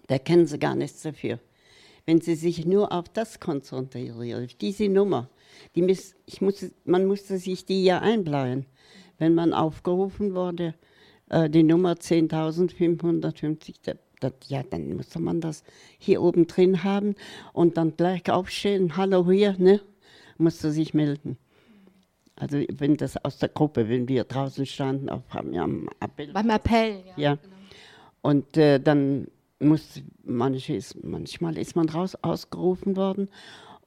Da 0.07 0.19
kennen 0.19 0.47
sie 0.47 0.59
gar 0.59 0.75
nichts 0.75 1.03
dafür. 1.03 1.39
Wenn 2.07 2.21
sie 2.21 2.35
sich 2.35 2.67
nur 2.67 2.93
auf 2.93 3.09
das 3.09 3.41
konzentrieren, 3.41 4.49
diese 4.61 4.89
Nummer, 4.89 5.29
die 5.75 5.97
ich 6.27 6.41
muss, 6.41 6.67
man 6.85 7.07
musste 7.07 7.39
sich 7.39 7.65
die 7.65 7.85
ja 7.85 8.01
einbläuen. 8.01 8.67
Wenn 9.19 9.35
man 9.35 9.55
aufgerufen 9.55 10.35
wurde, 10.35 10.75
äh, 11.33 11.51
die 11.51 11.65
Nummer 11.65 11.95
10.550, 11.95 13.97
ja, 14.47 14.63
dann 14.63 14.97
muss 14.97 15.19
man 15.19 15.41
das 15.41 15.65
hier 15.99 16.23
oben 16.23 16.47
drin 16.47 16.85
haben 16.85 17.17
und 17.53 17.77
dann 17.77 17.97
gleich 17.97 18.31
aufstehen, 18.31 18.97
hallo 18.97 19.29
hier, 19.31 19.57
ne, 19.59 19.81
musste 20.39 20.71
sich 20.71 20.95
melden. 20.95 21.37
Also 22.37 22.63
wenn 22.73 22.97
das 22.97 23.23
aus 23.25 23.39
der 23.39 23.49
Gruppe, 23.49 23.89
wenn 23.89 24.07
wir 24.09 24.25
draußen 24.25 24.67
standen, 24.67 25.09
auf, 25.09 25.23
am 25.35 25.89
Appell. 26.01 26.33
Beim 26.33 26.51
Appell, 26.51 27.03
ja. 27.17 27.19
ja. 27.23 27.35
Genau. 27.35 27.57
Und 28.23 28.57
äh, 28.57 28.79
dann 28.79 29.27
muss, 29.59 30.01
manche 30.25 30.75
ist, 30.75 31.03
manchmal 31.03 31.59
ist 31.59 31.77
man 31.77 31.89
raus 31.89 32.17
ausgerufen 32.23 32.97
worden 32.97 33.29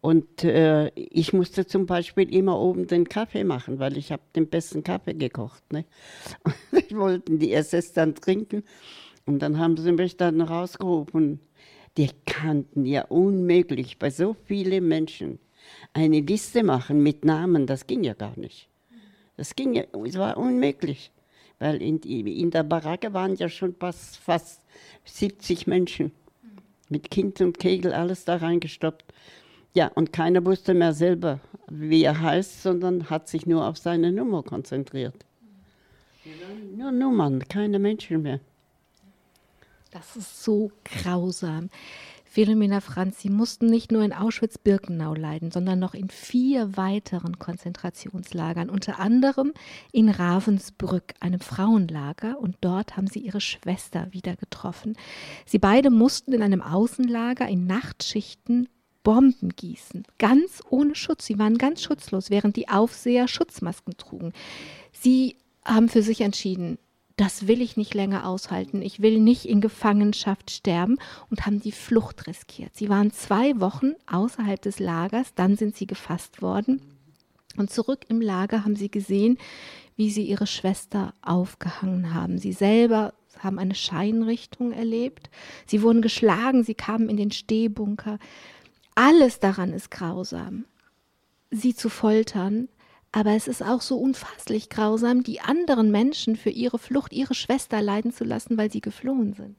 und 0.06 0.44
äh, 0.44 0.90
ich 0.94 1.34
musste 1.34 1.66
zum 1.66 1.88
Beispiel 1.88 2.32
immer 2.32 2.60
oben 2.60 2.86
den 2.86 3.10
Kaffee 3.10 3.44
machen, 3.44 3.80
weil 3.80 3.98
ich 3.98 4.12
habe 4.12 4.22
den 4.36 4.48
besten 4.48 4.84
Kaffee 4.84 5.16
gekocht. 5.16 5.64
Ne? 5.74 5.84
Und 6.72 6.96
wollten 6.96 7.40
die 7.40 7.52
SS 7.52 7.94
dann 7.94 8.14
trinken. 8.14 8.64
Und 9.26 9.40
dann 9.40 9.58
haben 9.58 9.78
sie 9.78 9.92
mich 9.92 10.16
dann 10.16 10.42
rausgerufen. 10.42 11.40
Die 11.98 12.12
kannten 12.28 12.86
ja 12.86 13.06
unmöglich 13.06 13.98
bei 13.98 14.12
so 14.12 14.36
vielen 14.46 14.88
Menschen 14.88 15.40
eine 15.94 16.20
Liste 16.20 16.62
machen 16.62 17.02
mit 17.02 17.26
Namen. 17.26 17.66
Das 17.66 17.88
ging 17.88 18.04
ja 18.04 18.14
gar 18.14 18.38
nicht. 18.38 18.70
Das 19.38 19.56
ging 19.56 19.74
ja, 19.74 19.86
es 20.06 20.20
war 20.20 20.38
unmöglich. 20.38 21.12
Weil 21.58 21.82
in, 21.82 21.98
in 22.02 22.52
der 22.52 22.62
Baracke 22.62 23.12
waren 23.14 23.38
ja 23.38 23.50
schon 23.50 23.74
fast, 23.74 24.18
fast 24.18 24.62
70 25.06 25.66
Menschen. 25.66 26.12
Mit 26.90 27.10
Kind 27.10 27.42
und 27.42 27.58
Kegel 27.58 27.92
alles 27.92 28.24
da 28.24 28.36
reingestoppt. 28.36 29.12
Ja, 29.76 29.92
und 29.94 30.14
keiner 30.14 30.46
wusste 30.46 30.74
mehr 30.74 30.94
selber, 30.94 31.42
wie 31.68 32.04
er 32.04 32.22
heißt, 32.22 32.64
sondern 32.64 33.10
hat 33.10 33.28
sich 33.28 33.46
nur 33.46 33.68
auf 33.68 33.78
seine 33.78 34.14
Nummer 34.14 34.42
konzentriert. 34.42 35.26
Nur 36.78 36.94
Nummern, 36.94 37.40
keine 37.50 37.78
Menschen 37.78 38.22
mehr. 38.22 38.40
Das 39.92 40.16
ist 40.16 40.44
so 40.44 40.72
grausam. 40.86 41.70
Philomena 42.24 42.80
Franz, 42.80 43.22
Sie 43.22 43.30
mussten 43.30 43.68
nicht 43.68 43.92
nur 43.92 44.04
in 44.04 44.14
Auschwitz-Birkenau 44.14 45.14
leiden, 45.14 45.52
sondern 45.52 45.80
noch 45.80 45.94
in 45.94 46.10
vier 46.10 46.76
weiteren 46.78 47.38
Konzentrationslagern, 47.38 48.70
unter 48.70 49.00
anderem 49.00 49.54
in 49.92 50.10
Ravensbrück, 50.10 51.14
einem 51.20 51.40
Frauenlager, 51.42 52.40
und 52.40 52.58
dort 52.62 52.96
haben 52.96 53.08
Sie 53.08 53.20
Ihre 53.20 53.42
Schwester 53.42 54.08
wieder 54.12 54.38
getroffen. 54.38 54.98
Sie 55.46 55.60
beide 55.60 55.90
mussten 55.90 56.34
in 56.34 56.42
einem 56.42 56.62
Außenlager 56.62 57.48
in 57.48 57.68
Nachtschichten 57.68 58.68
Bomben 59.06 59.56
gießen, 59.56 60.04
ganz 60.18 60.62
ohne 60.70 60.96
Schutz. 60.96 61.28
Sie 61.28 61.40
waren 61.40 61.58
ganz 61.58 61.84
schutzlos, 61.84 62.30
während 62.30 62.58
die 62.58 62.68
Aufseher 62.68 63.30
Schutzmasken 63.30 63.96
trugen. 63.96 64.34
Sie 64.92 65.38
haben 65.64 65.88
für 65.88 66.02
sich 66.02 66.22
entschieden, 66.22 66.80
das 67.16 67.48
will 67.48 67.62
ich 67.62 67.78
nicht 67.78 67.94
länger 67.94 68.28
aushalten, 68.28 68.82
ich 68.82 69.02
will 69.02 69.20
nicht 69.20 69.46
in 69.46 69.62
Gefangenschaft 69.62 70.52
sterben 70.52 70.98
und 71.30 71.46
haben 71.46 71.62
die 71.62 71.72
Flucht 71.72 72.28
riskiert. 72.28 72.76
Sie 72.76 72.90
waren 72.90 73.12
zwei 73.12 73.60
Wochen 73.62 73.94
außerhalb 74.12 74.62
des 74.62 74.80
Lagers, 74.80 75.34
dann 75.36 75.56
sind 75.56 75.78
sie 75.78 75.88
gefasst 75.88 76.42
worden 76.42 76.82
und 77.58 77.72
zurück 77.72 78.06
im 78.10 78.22
Lager 78.22 78.66
haben 78.66 78.76
sie 78.76 78.90
gesehen, 78.90 79.38
wie 79.96 80.10
sie 80.10 80.24
ihre 80.24 80.48
Schwester 80.48 81.14
aufgehangen 81.22 82.14
haben. 82.14 82.38
Sie 82.38 82.52
selber 82.52 83.14
haben 83.40 83.60
eine 83.60 83.76
Scheinrichtung 83.76 84.72
erlebt, 84.72 85.30
sie 85.68 85.82
wurden 85.82 86.02
geschlagen, 86.02 86.64
sie 86.64 86.76
kamen 86.76 87.08
in 87.08 87.18
den 87.18 87.32
Stehbunker. 87.32 88.20
Alles 88.96 89.40
daran 89.40 89.74
ist 89.74 89.92
grausam, 89.92 90.66
sie 91.52 91.76
zu 91.76 91.90
foltern, 91.90 92.70
aber 93.12 93.32
es 93.32 93.48
ist 93.48 93.62
auch 93.62 93.82
so 93.82 93.98
unfasslich 93.98 94.70
grausam, 94.70 95.24
die 95.24 95.42
anderen 95.42 95.92
Menschen 95.92 96.36
für 96.36 96.50
ihre 96.50 96.80
Flucht, 96.80 97.14
ihre 97.14 97.34
Schwester 97.34 97.82
leiden 97.82 98.14
zu 98.14 98.24
lassen, 98.24 98.58
weil 98.58 98.72
sie 98.72 98.82
geflohen 98.82 99.34
sind. 99.34 99.58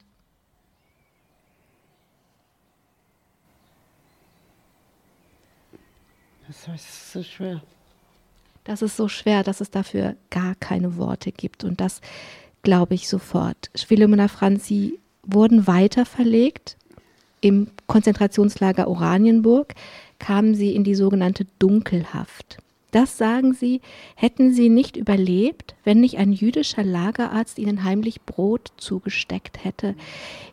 Das 6.47 6.67
ist 6.67 7.13
so 7.13 7.23
schwer. 7.23 7.61
Das 8.63 8.81
ist 8.81 8.95
so 8.95 9.07
schwer, 9.07 9.43
dass 9.43 9.61
es 9.61 9.69
dafür 9.69 10.15
gar 10.29 10.55
keine 10.55 10.97
Worte 10.97 11.31
gibt. 11.31 11.63
Und 11.63 11.81
das 11.81 12.01
glaube 12.63 12.95
ich 12.95 13.07
sofort. 13.07 13.69
Philomena 13.75 14.27
Franzi 14.27 14.99
wurden 15.23 15.67
weiter 15.67 16.05
verlegt. 16.05 16.77
Im 17.41 17.67
Konzentrationslager 17.87 18.87
Oranienburg 18.87 19.75
kamen 20.19 20.55
sie 20.55 20.73
in 20.73 20.83
die 20.83 20.95
sogenannte 20.95 21.45
Dunkelhaft. 21.59 22.57
Das 22.91 23.17
sagen 23.17 23.53
sie, 23.53 23.81
hätten 24.15 24.53
sie 24.53 24.69
nicht 24.69 24.95
überlebt, 24.95 25.75
wenn 25.83 25.99
nicht 25.99 26.17
ein 26.17 26.31
jüdischer 26.31 26.83
Lagerarzt 26.83 27.59
ihnen 27.59 27.83
heimlich 27.83 28.21
Brot 28.21 28.71
zugesteckt 28.77 29.63
hätte. 29.63 29.93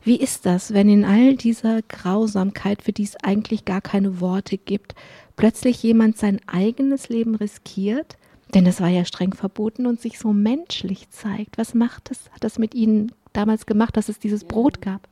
Wie 0.02 0.16
ist 0.16 0.44
das, 0.44 0.74
wenn 0.74 0.88
in 0.88 1.04
all 1.04 1.36
dieser 1.36 1.82
Grausamkeit, 1.82 2.82
für 2.82 2.92
die 2.92 3.04
es 3.04 3.16
eigentlich 3.22 3.64
gar 3.64 3.80
keine 3.80 4.20
Worte 4.20 4.58
gibt, 4.58 4.94
plötzlich 5.36 5.82
jemand 5.82 6.18
sein 6.18 6.40
eigenes 6.46 7.08
Leben 7.08 7.36
riskiert? 7.36 8.16
Denn 8.52 8.64
das 8.64 8.80
war 8.80 8.88
ja 8.88 9.04
streng 9.04 9.32
verboten 9.32 9.86
und 9.86 10.00
sich 10.00 10.18
so 10.18 10.32
menschlich 10.32 11.08
zeigt. 11.10 11.56
Was 11.56 11.72
macht 11.72 12.10
das? 12.10 12.30
Hat 12.32 12.42
das 12.44 12.58
mit 12.58 12.74
Ihnen 12.74 13.12
damals 13.32 13.64
gemacht, 13.64 13.96
dass 13.96 14.08
es 14.08 14.18
dieses 14.18 14.44
Brot 14.44 14.80
gab? 14.80 15.08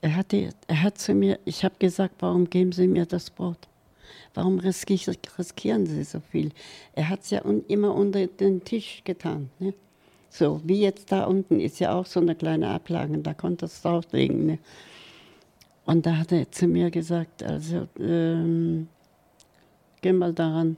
Er, 0.00 0.16
hatte, 0.16 0.50
er 0.66 0.82
hat 0.82 0.98
zu 0.98 1.14
mir, 1.14 1.38
ich 1.44 1.64
habe 1.64 1.74
gesagt, 1.78 2.16
warum 2.20 2.48
geben 2.48 2.72
Sie 2.72 2.86
mir 2.86 3.06
das 3.06 3.30
Brot? 3.30 3.68
Warum 4.34 4.58
riskieren 4.58 5.86
Sie 5.86 6.04
so 6.04 6.20
viel? 6.20 6.52
Er 6.94 7.08
hat 7.08 7.22
es 7.22 7.30
ja 7.30 7.44
un, 7.44 7.64
immer 7.68 7.94
unter 7.94 8.26
den 8.26 8.62
Tisch 8.62 9.02
getan. 9.04 9.50
Ne? 9.58 9.72
So, 10.28 10.60
wie 10.64 10.80
jetzt 10.80 11.10
da 11.10 11.24
unten 11.24 11.60
ist 11.60 11.78
ja 11.78 11.94
auch 11.94 12.04
so 12.04 12.20
eine 12.20 12.34
kleine 12.34 12.68
Ablage, 12.68 13.16
da 13.18 13.32
konnte 13.32 13.64
es 13.64 13.80
drauflegen. 13.80 14.46
Ne? 14.46 14.58
Und 15.86 16.04
da 16.04 16.18
hat 16.18 16.32
er 16.32 16.50
zu 16.50 16.66
mir 16.66 16.90
gesagt, 16.90 17.42
also, 17.42 17.88
ähm, 17.98 18.88
geh 20.02 20.12
mal 20.12 20.34
daran. 20.34 20.76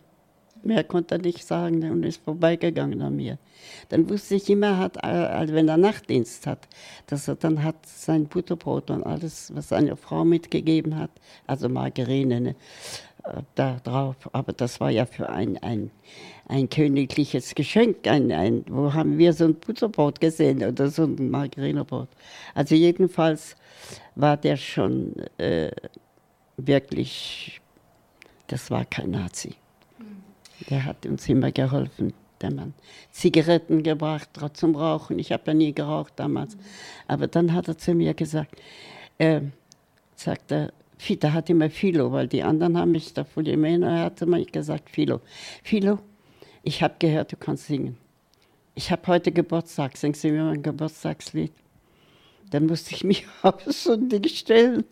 Mehr 0.68 0.84
konnte 0.84 1.14
er 1.14 1.22
nicht 1.22 1.46
sagen 1.46 1.82
und 1.90 2.02
ist 2.04 2.22
vorbeigegangen 2.22 3.00
an 3.00 3.16
mir. 3.16 3.38
Dann 3.88 4.10
wusste 4.10 4.34
ich 4.34 4.50
immer, 4.50 4.76
hat, 4.76 5.02
also 5.02 5.54
wenn 5.54 5.66
er 5.66 5.78
Nachtdienst 5.78 6.46
hat, 6.46 6.68
dass 7.06 7.26
er 7.26 7.36
dann 7.36 7.64
hat 7.64 7.86
sein 7.86 8.26
Butterbrot 8.26 8.90
und 8.90 9.02
alles, 9.02 9.50
was 9.54 9.70
seine 9.70 9.96
Frau 9.96 10.26
mitgegeben 10.26 10.98
hat, 10.98 11.10
also 11.46 11.70
Margarine, 11.70 12.40
ne? 12.42 12.54
da 13.54 13.80
drauf. 13.82 14.16
Aber 14.32 14.52
das 14.52 14.78
war 14.78 14.90
ja 14.90 15.06
für 15.06 15.30
ein, 15.30 15.56
ein, 15.62 15.90
ein 16.48 16.68
königliches 16.68 17.54
Geschenk. 17.54 18.06
Ein, 18.06 18.30
ein, 18.30 18.66
wo 18.68 18.92
haben 18.92 19.16
wir 19.16 19.32
so 19.32 19.46
ein 19.46 19.54
Butterbrot 19.54 20.20
gesehen 20.20 20.62
oder 20.62 20.90
so 20.90 21.04
ein 21.04 21.30
Margarinebrot? 21.30 22.08
Also 22.54 22.74
jedenfalls 22.74 23.56
war 24.16 24.36
der 24.36 24.58
schon 24.58 25.14
äh, 25.38 25.70
wirklich, 26.58 27.62
das 28.48 28.70
war 28.70 28.84
kein 28.84 29.12
Nazi. 29.12 29.54
Der 30.70 30.84
hat 30.84 31.06
uns 31.06 31.28
immer 31.28 31.52
geholfen, 31.52 32.14
der 32.40 32.52
Mann. 32.52 32.74
Zigaretten 33.10 33.82
gebracht 33.82 34.30
zum 34.54 34.74
Rauchen. 34.74 35.18
Ich 35.18 35.32
habe 35.32 35.44
ja 35.46 35.54
nie 35.54 35.72
geraucht 35.72 36.14
damals. 36.16 36.56
Aber 37.06 37.26
dann 37.26 37.52
hat 37.52 37.68
er 37.68 37.78
zu 37.78 37.94
mir 37.94 38.14
gesagt, 38.14 38.56
äh, 39.18 39.40
sagt 40.14 40.52
er, 40.52 40.72
da 41.20 41.32
hat 41.32 41.48
immer 41.48 41.70
Philo, 41.70 42.12
weil 42.12 42.26
die 42.26 42.42
anderen 42.42 42.76
haben 42.76 42.92
mich 42.92 43.14
da 43.14 43.24
dem 43.36 43.64
er 43.64 44.00
hat 44.00 44.20
immer 44.22 44.42
gesagt, 44.44 44.90
Philo, 44.90 45.20
Philo, 45.62 46.00
ich 46.62 46.82
habe 46.82 46.96
gehört, 46.98 47.32
du 47.32 47.36
kannst 47.36 47.66
singen. 47.66 47.96
Ich 48.74 48.90
habe 48.90 49.06
heute 49.06 49.32
Geburtstag, 49.32 49.96
singst 49.96 50.24
du 50.24 50.28
mir 50.28 50.44
mein 50.44 50.62
Geburtstagslied? 50.62 51.52
Dann 52.50 52.66
musste 52.66 52.94
ich 52.94 53.04
mich 53.04 53.26
auf 53.42 53.62
so 53.66 53.96
Ding 53.96 54.28
stellen. 54.28 54.84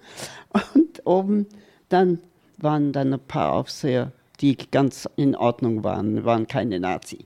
Und 0.75 1.07
oben 1.07 1.47
dann 1.89 2.21
waren 2.59 2.93
dann 2.93 3.13
ein 3.13 3.21
paar 3.21 3.53
Aufseher, 3.53 4.13
die 4.41 4.57
ganz 4.71 5.09
in 5.17 5.35
Ordnung 5.35 5.85
waren, 5.85 6.25
waren 6.25 6.47
keine 6.47 6.81
Nazi. 6.81 7.25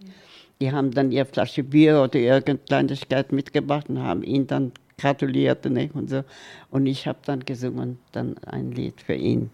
Die 0.60 0.72
haben 0.72 0.90
dann 0.90 1.10
ihre 1.10 1.24
Flasche 1.24 1.62
Bier 1.62 2.02
oder 2.02 2.18
irgendeine 2.18 2.58
Kleinigkeit 2.58 3.32
mitgebracht 3.32 3.88
und 3.88 4.02
haben 4.02 4.22
ihn 4.22 4.46
dann 4.46 4.72
gratulierte 4.98 5.70
ne, 5.70 5.90
und 5.94 6.10
so. 6.10 6.22
Und 6.70 6.86
ich 6.86 7.06
habe 7.06 7.18
dann 7.24 7.40
gesungen, 7.44 7.98
dann 8.12 8.36
ein 8.44 8.70
Lied 8.72 9.00
für 9.00 9.14
ihn. 9.14 9.50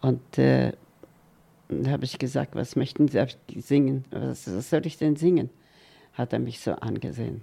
Und 0.00 0.38
äh, 0.38 0.72
da 1.68 1.90
habe 1.90 2.04
ich 2.04 2.18
gesagt, 2.18 2.54
was 2.54 2.76
möchten 2.76 3.08
Sie 3.08 3.26
singen? 3.60 4.04
Was, 4.10 4.46
was 4.54 4.70
soll 4.70 4.86
ich 4.86 4.96
denn 4.98 5.16
singen? 5.16 5.50
Hat 6.12 6.32
er 6.32 6.38
mich 6.38 6.60
so 6.60 6.72
angesehen. 6.72 7.42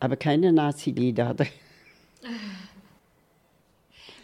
Aber 0.00 0.16
keine 0.16 0.52
Nazi-Lieder 0.52 1.28
hat 1.28 1.40
er. 1.40 1.46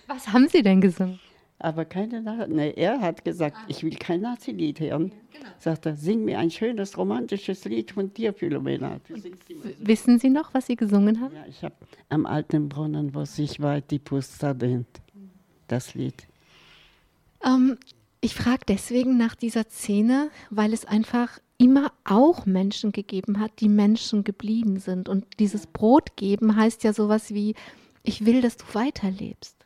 Was 0.07 0.29
haben 0.29 0.49
Sie 0.49 0.63
denn 0.63 0.81
gesungen? 0.81 1.21
Aber 1.63 1.85
keine 1.85 2.23
nee, 2.49 2.73
er 2.73 3.01
hat 3.01 3.25
gesagt, 3.25 3.57
ah. 3.59 3.65
ich 3.69 3.83
will 3.85 3.95
kein 3.97 4.21
Nazi-Lied 4.21 4.81
hören. 4.81 5.13
Ja, 5.33 5.39
genau. 5.39 5.51
Sagt 5.59 5.87
er, 5.87 5.97
sing 5.97 6.25
mir 6.25 6.39
ein 6.39 6.51
schönes 6.51 6.97
romantisches 6.99 7.65
Lied 7.65 7.93
von 7.93 8.13
dir, 8.13 8.33
Philomena. 8.33 9.01
Wissen 9.79 10.19
Sie 10.19 10.31
noch, 10.31 10.55
was 10.55 10.67
Sie 10.67 10.77
gesungen 10.77 11.21
haben? 11.21 11.35
Ja, 11.35 11.45
ich 11.49 11.63
habe 11.63 11.75
am 12.09 12.27
alten 12.27 12.69
Brunnen, 12.69 13.15
wo 13.15 13.25
sich 13.25 13.61
weit 13.61 13.91
die 13.91 13.99
Puster 13.99 14.55
dehnt, 14.55 14.89
das 15.69 15.95
Lied. 15.95 16.27
Ähm, 17.45 17.79
ich 18.21 18.35
frage 18.35 18.63
deswegen 18.69 19.17
nach 19.17 19.35
dieser 19.35 19.65
Szene, 19.65 20.31
weil 20.51 20.73
es 20.73 20.85
einfach 20.85 21.39
immer 21.59 21.93
auch 22.05 22.45
Menschen 22.45 22.93
gegeben 22.93 23.39
hat, 23.39 23.61
die 23.61 23.69
Menschen 23.69 24.25
geblieben 24.25 24.79
sind. 24.79 25.09
Und 25.09 25.27
dieses 25.39 25.67
Brot 25.67 26.17
geben 26.17 26.57
heißt 26.57 26.83
ja 26.83 26.93
sowas 26.93 27.33
wie, 27.33 27.55
ich 28.03 28.27
will, 28.27 28.41
dass 28.41 28.57
du 28.57 28.65
weiterlebst. 28.73 29.62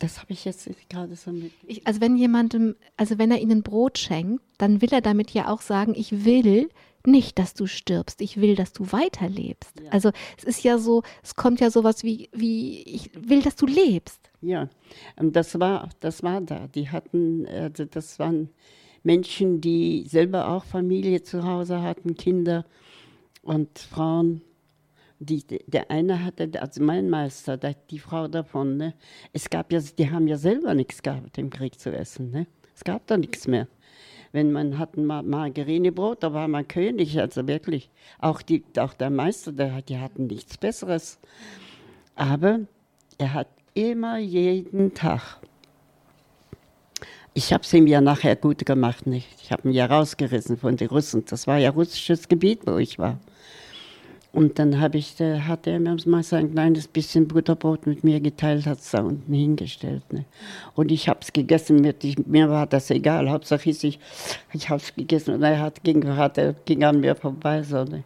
Das 0.00 0.18
habe 0.18 0.32
ich 0.32 0.44
jetzt 0.44 0.68
gerade 0.88 1.14
so 1.14 1.30
mit. 1.30 1.52
Ich, 1.66 1.86
also 1.86 2.00
wenn 2.00 2.16
jemandem, 2.16 2.74
also 2.96 3.18
wenn 3.18 3.30
er 3.30 3.38
ihnen 3.38 3.62
Brot 3.62 3.98
schenkt, 3.98 4.42
dann 4.58 4.80
will 4.82 4.92
er 4.92 5.02
damit 5.02 5.30
ja 5.30 5.48
auch 5.48 5.60
sagen, 5.60 5.94
ich 5.94 6.24
will 6.24 6.70
nicht, 7.06 7.38
dass 7.38 7.54
du 7.54 7.66
stirbst, 7.66 8.20
ich 8.20 8.40
will, 8.40 8.56
dass 8.56 8.72
du 8.72 8.92
weiterlebst. 8.92 9.80
Ja. 9.80 9.90
Also 9.90 10.10
es 10.38 10.44
ist 10.44 10.64
ja 10.64 10.78
so, 10.78 11.02
es 11.22 11.36
kommt 11.36 11.60
ja 11.60 11.70
sowas 11.70 12.02
wie, 12.02 12.28
wie 12.32 12.82
ich 12.82 13.10
will, 13.14 13.42
dass 13.42 13.56
du 13.56 13.66
lebst. 13.66 14.30
Ja, 14.40 14.68
das 15.16 15.60
war, 15.60 15.90
das 16.00 16.22
war 16.22 16.40
da. 16.40 16.66
Die 16.68 16.88
hatten, 16.88 17.46
also 17.46 17.84
das 17.84 18.18
waren 18.18 18.48
Menschen, 19.02 19.60
die 19.60 20.06
selber 20.06 20.48
auch 20.48 20.64
Familie 20.64 21.22
zu 21.22 21.44
Hause 21.44 21.82
hatten, 21.82 22.14
Kinder 22.14 22.64
und 23.42 23.78
Frauen 23.78 24.42
die, 25.20 25.44
der 25.66 25.90
eine 25.90 26.24
hatte, 26.24 26.50
also 26.60 26.82
mein 26.82 27.10
Meister, 27.10 27.58
die 27.58 27.98
Frau 27.98 28.26
davon, 28.26 28.78
ne, 28.78 28.94
es 29.32 29.50
gab 29.50 29.70
ja, 29.72 29.80
die 29.80 30.10
haben 30.10 30.26
ja 30.26 30.36
selber 30.36 30.74
nichts 30.74 31.02
gehabt 31.02 31.36
im 31.38 31.50
Krieg 31.50 31.78
zu 31.78 31.92
essen. 31.92 32.30
Ne? 32.30 32.46
Es 32.74 32.82
gab 32.82 33.06
da 33.06 33.16
nichts 33.16 33.46
mehr. 33.46 33.68
Wenn 34.32 34.52
man 34.52 34.78
hat 34.78 34.96
ein 34.96 35.06
Margarinebrot, 35.06 36.22
da 36.22 36.32
war 36.32 36.48
man 36.48 36.66
König, 36.66 37.18
also 37.20 37.46
wirklich. 37.46 37.90
Auch, 38.20 38.42
die, 38.42 38.64
auch 38.78 38.94
der 38.94 39.10
Meister, 39.10 39.52
der, 39.52 39.82
die 39.82 39.98
hatten 39.98 40.26
nichts 40.28 40.56
Besseres. 40.56 41.18
Aber 42.14 42.60
er 43.18 43.34
hat 43.34 43.48
immer 43.74 44.18
jeden 44.18 44.94
Tag. 44.94 45.40
Ich 47.34 47.52
habe 47.52 47.64
es 47.64 47.72
ihm 47.72 47.86
ja 47.86 48.00
nachher 48.00 48.36
gut 48.36 48.64
gemacht, 48.64 49.06
nicht? 49.06 49.28
Ich 49.42 49.52
habe 49.52 49.68
ihn 49.68 49.74
ja 49.74 49.86
rausgerissen 49.86 50.56
von 50.56 50.76
den 50.76 50.88
Russen. 50.88 51.24
Das 51.26 51.46
war 51.46 51.58
ja 51.58 51.70
russisches 51.70 52.28
Gebiet, 52.28 52.60
wo 52.66 52.76
ich 52.78 52.98
war. 52.98 53.18
Und 54.32 54.60
dann 54.60 54.80
habe 54.80 54.98
ich, 54.98 55.16
da 55.16 55.40
hat 55.46 55.66
er 55.66 55.80
mir 55.80 55.96
mal 56.06 56.22
so 56.22 56.36
ein 56.36 56.52
kleines 56.52 56.86
bisschen 56.86 57.26
Butterbrot 57.26 57.86
mit 57.86 58.04
mir 58.04 58.20
geteilt, 58.20 58.64
hat 58.66 58.78
es 58.78 58.92
da 58.92 59.02
unten 59.02 59.32
hingestellt. 59.32 60.04
Ne? 60.12 60.24
Und 60.76 60.92
ich 60.92 61.08
habe 61.08 61.18
es 61.22 61.32
gegessen, 61.32 61.80
mir, 61.80 61.94
ich, 62.00 62.16
mir 62.26 62.48
war 62.48 62.66
das 62.66 62.90
egal, 62.90 63.28
Hauptsache 63.28 63.70
ich, 63.70 63.98
ich 64.52 64.70
habe 64.70 64.80
es 64.80 64.94
gegessen 64.94 65.34
und 65.34 65.42
er 65.42 65.58
hat, 65.58 65.82
ging, 65.82 66.06
hat, 66.16 66.38
er 66.38 66.54
ging 66.64 66.84
an 66.84 67.00
mir 67.00 67.16
vorbei. 67.16 67.62
So, 67.64 67.82
ne? 67.82 68.04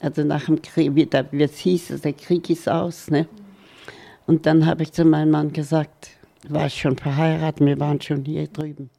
Also 0.00 0.22
nach 0.22 0.44
dem 0.44 0.62
Krieg, 0.62 0.94
wie, 0.94 1.08
wie 1.32 1.42
es 1.42 1.58
hieß, 1.58 2.00
der 2.02 2.12
Krieg 2.12 2.48
ist 2.50 2.68
aus. 2.68 3.10
Ne? 3.10 3.26
Und 4.26 4.46
dann 4.46 4.64
habe 4.64 4.84
ich 4.84 4.92
zu 4.92 5.04
meinem 5.04 5.30
Mann 5.30 5.52
gesagt, 5.52 6.10
war 6.48 6.66
ich 6.66 6.80
schon 6.80 6.96
verheiratet, 6.96 7.66
wir 7.66 7.80
waren 7.80 8.00
schon 8.00 8.24
hier 8.24 8.46
drüben. 8.46 8.90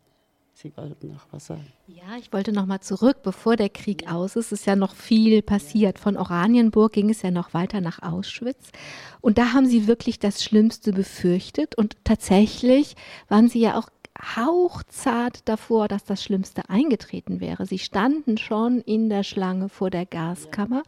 Sie 0.61 0.75
wollten 0.75 1.13
noch 1.13 1.25
was 1.31 1.45
sagen. 1.45 1.65
Ja, 1.87 2.17
ich 2.19 2.33
wollte 2.33 2.51
noch 2.51 2.65
mal 2.65 2.81
zurück, 2.81 3.23
bevor 3.23 3.55
der 3.55 3.69
Krieg 3.69 4.11
aus 4.11 4.35
ist. 4.35 4.51
Ist 4.51 4.65
ja 4.65 4.75
noch 4.75 4.93
viel 4.93 5.41
passiert. 5.41 5.99
Von 5.99 6.17
Oranienburg 6.17 6.91
ging 6.91 7.09
es 7.09 7.21
ja 7.21 7.31
noch 7.31 7.53
weiter 7.53 7.79
nach 7.79 8.01
Auschwitz. 8.01 8.73
Und 9.21 9.37
da 9.37 9.53
haben 9.53 9.67
Sie 9.67 9.87
wirklich 9.87 10.19
das 10.19 10.43
Schlimmste 10.43 10.91
befürchtet. 10.91 11.75
Und 11.75 11.95
tatsächlich 12.03 12.97
waren 13.29 13.47
Sie 13.47 13.61
ja 13.61 13.79
auch 13.79 13.87
hauchzart 14.35 15.47
davor, 15.47 15.87
dass 15.87 16.03
das 16.03 16.21
Schlimmste 16.21 16.69
eingetreten 16.69 17.39
wäre. 17.39 17.65
Sie 17.65 17.79
standen 17.79 18.37
schon 18.37 18.81
in 18.81 19.07
der 19.07 19.23
Schlange 19.23 19.69
vor 19.69 19.89
der 19.89 20.05
Gaskammer. 20.05 20.83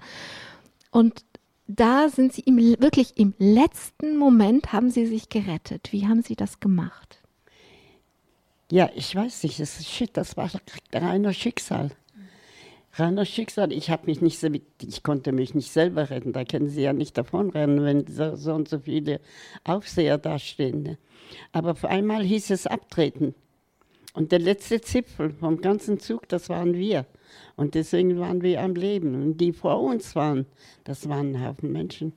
Und 0.91 1.23
da 1.67 2.09
sind 2.09 2.33
Sie 2.33 2.41
im, 2.41 2.57
wirklich 2.57 3.17
im 3.17 3.35
letzten 3.37 4.17
Moment 4.17 4.73
haben 4.73 4.89
Sie 4.89 5.05
sich 5.05 5.29
gerettet. 5.29 5.93
Wie 5.93 6.05
haben 6.05 6.23
Sie 6.23 6.35
das 6.35 6.59
gemacht? 6.59 7.20
Ja, 8.71 8.89
ich 8.95 9.13
weiß 9.13 9.43
nicht, 9.43 9.59
das, 9.59 9.85
shit, 9.85 10.11
das 10.13 10.37
war 10.37 10.49
reiner 10.93 11.33
Schicksal. 11.33 11.91
Reiner 12.93 13.25
Schicksal. 13.25 13.73
Ich 13.73 13.89
habe 13.89 14.05
mich 14.05 14.21
nicht 14.21 14.41
ich 14.81 15.03
konnte 15.03 15.33
mich 15.33 15.53
nicht 15.53 15.71
selber 15.71 16.09
retten. 16.09 16.31
Da 16.31 16.45
können 16.45 16.69
Sie 16.69 16.81
ja 16.81 16.93
nicht 16.93 17.17
davonrennen, 17.17 17.83
wenn 17.83 18.07
so, 18.07 18.37
so 18.37 18.53
und 18.53 18.69
so 18.69 18.79
viele 18.79 19.19
Aufseher 19.65 20.17
dastehen. 20.17 20.83
Ne? 20.83 20.97
Aber 21.51 21.71
auf 21.71 21.83
einmal 21.83 22.23
hieß 22.23 22.49
es 22.51 22.65
abtreten. 22.65 23.35
Und 24.13 24.31
der 24.31 24.39
letzte 24.39 24.79
Zipfel 24.79 25.31
vom 25.31 25.59
ganzen 25.59 25.99
Zug, 25.99 26.29
das 26.29 26.47
waren 26.47 26.73
wir. 26.73 27.05
Und 27.57 27.75
deswegen 27.75 28.19
waren 28.19 28.41
wir 28.41 28.61
am 28.61 28.75
Leben. 28.75 29.15
Und 29.15 29.37
die 29.39 29.51
vor 29.51 29.81
uns 29.81 30.15
waren, 30.15 30.45
das 30.85 31.09
waren 31.09 31.35
ein 31.35 31.45
Haufen 31.45 31.73
Menschen. 31.73 32.13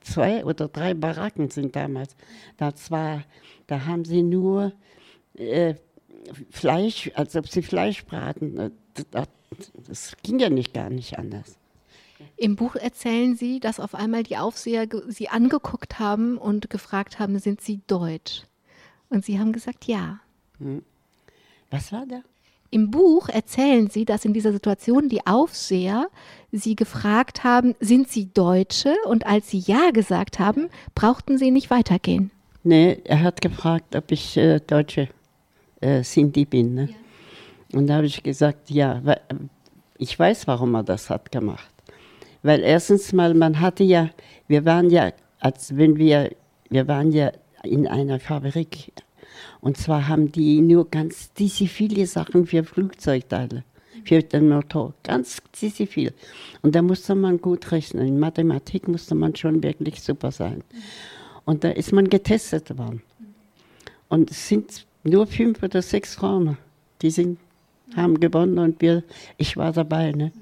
Zwei 0.00 0.44
oder 0.44 0.66
drei 0.66 0.94
Baracken 0.94 1.50
sind 1.50 1.76
damals. 1.76 2.16
Das 2.56 2.90
war, 2.90 3.22
da 3.68 3.86
haben 3.86 4.04
sie 4.04 4.24
nur 4.24 4.72
äh, 5.36 5.74
Fleisch, 6.50 7.10
als 7.14 7.34
ob 7.36 7.48
sie 7.48 7.62
Fleisch 7.62 8.04
braten. 8.04 8.72
Das, 9.10 9.28
das 9.86 10.16
ging 10.22 10.38
ja 10.38 10.50
nicht 10.50 10.72
gar 10.72 10.90
nicht 10.90 11.18
anders. 11.18 11.58
Im 12.36 12.56
Buch 12.56 12.76
erzählen 12.76 13.36
Sie, 13.36 13.60
dass 13.60 13.80
auf 13.80 13.94
einmal 13.94 14.22
die 14.22 14.36
Aufseher 14.36 14.86
Sie 15.08 15.28
angeguckt 15.28 15.98
haben 15.98 16.38
und 16.38 16.70
gefragt 16.70 17.18
haben, 17.18 17.38
sind 17.38 17.60
Sie 17.60 17.80
deutsch? 17.86 18.42
Und 19.08 19.24
Sie 19.24 19.38
haben 19.38 19.52
gesagt, 19.52 19.86
ja. 19.86 20.20
Hm. 20.58 20.82
Was 21.70 21.92
war 21.92 22.06
da? 22.06 22.22
Im 22.70 22.90
Buch 22.90 23.28
erzählen 23.28 23.90
Sie, 23.90 24.04
dass 24.04 24.24
in 24.24 24.32
dieser 24.32 24.52
Situation 24.52 25.08
die 25.08 25.26
Aufseher 25.26 26.08
Sie 26.50 26.74
gefragt 26.74 27.44
haben, 27.44 27.74
sind 27.80 28.08
Sie 28.08 28.32
Deutsche? 28.32 28.94
Und 29.06 29.26
als 29.26 29.50
Sie 29.50 29.58
Ja 29.58 29.90
gesagt 29.90 30.38
haben, 30.38 30.70
brauchten 30.94 31.36
Sie 31.36 31.50
nicht 31.50 31.70
weitergehen. 31.70 32.30
Nee, 32.64 32.98
er 33.04 33.22
hat 33.22 33.40
gefragt, 33.40 33.94
ob 33.94 34.10
ich 34.10 34.36
äh, 34.36 34.60
Deutsche 34.60 35.08
äh, 35.82 36.02
Sinti 36.02 36.44
bin. 36.44 36.74
Ne? 36.74 36.88
Ja. 36.88 37.78
Und 37.78 37.86
da 37.86 37.96
habe 37.96 38.06
ich 38.06 38.22
gesagt, 38.22 38.70
ja, 38.70 39.02
ich 39.98 40.18
weiß, 40.18 40.46
warum 40.46 40.74
er 40.74 40.82
das 40.82 41.10
hat 41.10 41.30
gemacht. 41.32 41.72
Weil 42.42 42.60
erstens 42.62 43.12
mal, 43.12 43.34
man 43.34 43.60
hatte 43.60 43.84
ja, 43.84 44.10
wir 44.48 44.64
waren 44.64 44.90
ja, 44.90 45.12
als 45.40 45.76
wenn 45.76 45.96
wir, 45.96 46.30
wir 46.70 46.88
waren 46.88 47.12
ja 47.12 47.32
in 47.62 47.86
einer 47.86 48.18
Fabrik. 48.18 48.92
Und 49.60 49.76
zwar 49.76 50.08
haben 50.08 50.32
die 50.32 50.60
nur 50.60 50.90
ganz 50.90 51.32
diese 51.34 51.66
viele 51.66 52.06
Sachen 52.06 52.46
für 52.46 52.64
Flugzeugteile, 52.64 53.64
für 54.04 54.22
den 54.22 54.48
Motor, 54.48 54.92
ganz 55.04 55.40
diese 55.60 55.86
viel. 55.86 56.12
Und 56.62 56.74
da 56.74 56.82
musste 56.82 57.14
man 57.14 57.40
gut 57.40 57.70
rechnen. 57.70 58.06
In 58.06 58.18
Mathematik 58.18 58.88
musste 58.88 59.14
man 59.14 59.36
schon 59.36 59.62
wirklich 59.62 60.02
super 60.02 60.32
sein. 60.32 60.62
Und 61.44 61.64
da 61.64 61.70
ist 61.70 61.92
man 61.92 62.08
getestet 62.08 62.76
worden. 62.76 63.02
Und 64.08 64.30
es 64.30 64.48
sind 64.48 64.84
nur 65.04 65.26
fünf 65.26 65.62
oder 65.62 65.82
sechs 65.82 66.14
Frauen, 66.14 66.56
die 67.00 67.10
sind, 67.10 67.38
haben 67.96 68.20
gewonnen 68.20 68.58
und 68.58 68.80
wir, 68.80 69.02
ich 69.36 69.56
war 69.56 69.72
dabei. 69.72 70.12
Ne? 70.12 70.32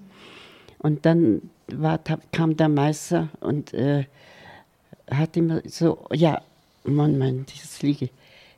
Und 0.79 1.07
dann 1.07 1.51
war, 1.69 1.99
kam 2.33 2.57
der 2.57 2.69
Meister 2.69 3.29
und 3.41 3.73
äh, 3.75 4.05
hat 5.11 5.37
immer 5.37 5.63
so, 5.67 6.07
ja, 6.13 6.43
Mann, 6.85 7.19
Mann, 7.19 7.47
dieses 7.47 7.83
Liege. 7.83 8.11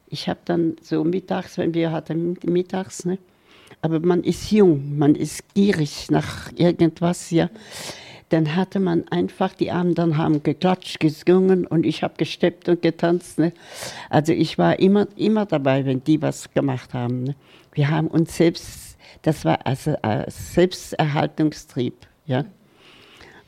Ich 0.08 0.28
habe 0.28 0.40
dann 0.44 0.76
so 0.82 1.02
mittags, 1.04 1.56
wenn 1.58 1.74
wir 1.74 1.90
hatten 1.90 2.36
mittags, 2.44 3.04
ne? 3.04 3.18
aber 3.80 4.00
man 4.00 4.22
ist 4.22 4.50
jung, 4.50 4.98
man 4.98 5.14
ist 5.14 5.54
gierig 5.54 6.10
nach 6.10 6.52
irgendwas, 6.56 7.30
ja 7.30 7.48
dann 8.32 8.56
hatte 8.56 8.80
man 8.80 9.06
einfach, 9.08 9.52
die 9.54 9.70
anderen 9.70 10.16
haben 10.16 10.42
geklatscht, 10.42 11.00
gesungen 11.00 11.66
und 11.66 11.84
ich 11.84 12.02
habe 12.02 12.14
gesteppt 12.16 12.68
und 12.68 12.82
getanzt. 12.82 13.38
Ne? 13.38 13.52
Also 14.08 14.32
ich 14.32 14.56
war 14.58 14.78
immer, 14.78 15.06
immer 15.16 15.44
dabei, 15.46 15.84
wenn 15.84 16.02
die 16.02 16.22
was 16.22 16.50
gemacht 16.52 16.94
haben. 16.94 17.24
Ne? 17.24 17.34
Wir 17.72 17.90
haben 17.90 18.08
uns 18.08 18.36
selbst, 18.36 18.96
das 19.22 19.44
war 19.44 19.66
also 19.66 19.96
ein 20.02 20.24
Selbsterhaltungstrieb. 20.28 21.94
Ja? 22.26 22.44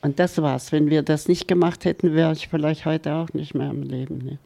Und 0.03 0.19
das 0.19 0.41
war's. 0.43 0.71
Wenn 0.71 0.91
wir 0.91 1.03
das 1.03 1.29
nicht 1.29 1.49
gemacht 1.49 1.87
hätten, 1.87 2.15
wäre 2.15 2.33
ich 2.33 2.49
vielleicht 2.49 2.85
heute 2.85 3.15
auch 3.15 3.33
nicht 3.33 3.55
mehr 3.55 3.71
am 3.71 3.83
Leben. 3.83 4.19
Ne? 4.19 4.39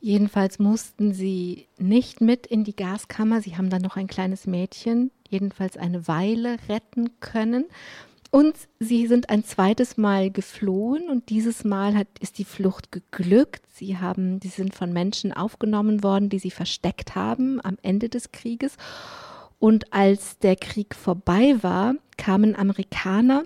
Jedenfalls 0.00 0.58
mussten 0.58 1.14
sie 1.14 1.66
nicht 1.78 2.20
mit 2.20 2.46
in 2.46 2.62
die 2.62 2.76
Gaskammer. 2.76 3.40
Sie 3.40 3.56
haben 3.56 3.70
dann 3.70 3.82
noch 3.82 3.96
ein 3.96 4.06
kleines 4.06 4.46
Mädchen, 4.46 5.10
jedenfalls 5.28 5.76
eine 5.76 6.06
Weile 6.06 6.58
retten 6.68 7.18
können. 7.20 7.64
Und 8.30 8.54
sie 8.80 9.06
sind 9.06 9.30
ein 9.30 9.44
zweites 9.44 9.96
Mal 9.96 10.30
geflohen 10.30 11.08
und 11.08 11.30
dieses 11.30 11.64
Mal 11.64 11.94
hat, 11.94 12.08
ist 12.20 12.38
die 12.38 12.44
Flucht 12.44 12.92
geglückt. 12.92 13.62
Sie, 13.72 13.98
haben, 13.98 14.40
sie 14.42 14.48
sind 14.48 14.74
von 14.74 14.92
Menschen 14.92 15.32
aufgenommen 15.32 16.02
worden, 16.02 16.28
die 16.28 16.38
sie 16.38 16.50
versteckt 16.50 17.14
haben 17.14 17.60
am 17.64 17.78
Ende 17.82 18.08
des 18.08 18.32
Krieges. 18.32 18.76
Und 19.58 19.92
als 19.92 20.38
der 20.38 20.56
Krieg 20.56 20.94
vorbei 20.94 21.56
war, 21.62 21.94
kamen 22.16 22.56
Amerikaner 22.56 23.44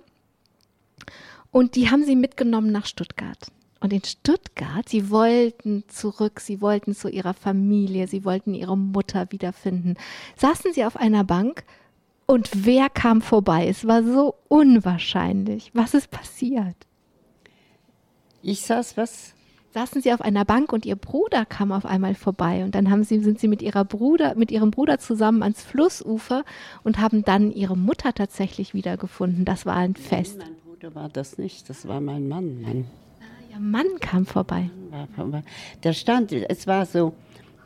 und 1.51 1.77
die 1.77 1.91
haben 1.91 2.05
sie 2.05 2.17
mitgenommen 2.17 2.73
nach 2.73 2.87
Stuttgart. 2.87 3.51
Und 3.81 3.93
in 3.93 4.05
Stuttgart, 4.05 4.89
sie 4.89 5.11
wollten 5.11 5.85
zurück, 5.89 6.41
sie 6.41 6.61
wollten 6.61 6.95
zu 6.95 7.09
ihrer 7.09 7.33
Familie, 7.33 8.07
sie 8.09 8.25
wollten 8.25 8.55
ihre 8.55 8.77
Mutter 8.77 9.27
wiederfinden. 9.31 9.95
Saßen 10.37 10.75
sie 10.75 10.85
auf 10.85 10.97
einer 10.97 11.25
Bank 11.25 11.65
und 12.31 12.49
wer 12.65 12.89
kam 12.89 13.23
vorbei? 13.23 13.67
Es 13.67 13.89
war 13.89 14.05
so 14.05 14.37
unwahrscheinlich. 14.47 15.73
Was 15.75 15.95
ist 15.95 16.13
passiert? 16.13 16.77
Ich 18.41 18.61
saß 18.63 18.97
was? 18.97 19.35
Saßen 19.75 20.01
sie 20.01 20.13
auf 20.13 20.21
einer 20.21 20.45
Bank 20.45 20.73
und 20.73 20.87
ihr 20.87 20.95
Bruder 20.95 21.45
kam 21.45 21.73
auf 21.73 21.85
einmal 21.85 22.15
vorbei 22.15 22.63
und 22.63 22.77
dann 22.77 22.89
haben 22.89 23.03
sie, 23.03 23.19
sind 23.19 23.41
sie 23.41 23.49
mit, 23.49 23.63
ihrer 23.63 23.85
Bruder, 23.85 24.37
mit 24.37 24.53
ihrem 24.53 24.71
Bruder 24.71 24.99
zusammen 24.99 25.43
ans 25.43 25.63
Flussufer 25.63 26.45
und 26.85 26.99
haben 26.99 27.25
dann 27.25 27.51
ihre 27.51 27.77
Mutter 27.77 28.13
tatsächlich 28.13 28.75
wiedergefunden. 28.75 29.45
Das 29.45 29.67
war 29.67 29.77
ein 29.77 29.97
Fest. 29.97 30.39
Nein, 30.39 30.49
mein 30.49 30.73
Bruder 30.73 30.95
war 30.95 31.09
das 31.09 31.37
nicht, 31.37 31.69
das 31.69 31.87
war 31.89 32.01
mein 32.01 32.29
Mann. 32.29 32.63
Mann. 32.63 32.85
Ah, 33.21 33.53
ihr 33.53 33.61
Mann 33.61 33.87
kam 34.01 34.25
vorbei. 34.25 34.71
Der 35.83 35.93
stand, 35.93 36.33
es 36.33 36.67
war 36.69 36.87
so, 36.87 37.13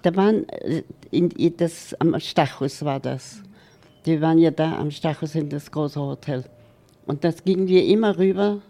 da 0.00 0.16
waren, 0.16 0.48
äh, 0.48 0.82
in, 1.10 1.54
das, 1.56 1.94
am 2.00 2.18
Stachus 2.18 2.82
war 2.82 3.00
das. 3.00 3.42
Die 4.06 4.20
waren 4.20 4.38
ja 4.38 4.50
da 4.50 4.78
am 4.78 4.90
Stachus 4.90 5.34
in 5.34 5.48
das 5.48 5.70
große 5.70 6.00
Hotel. 6.00 6.44
Und 7.06 7.24
das 7.24 7.44
gingen 7.44 7.68
wir 7.68 7.84
immer 7.84 8.18
rüber 8.18 8.60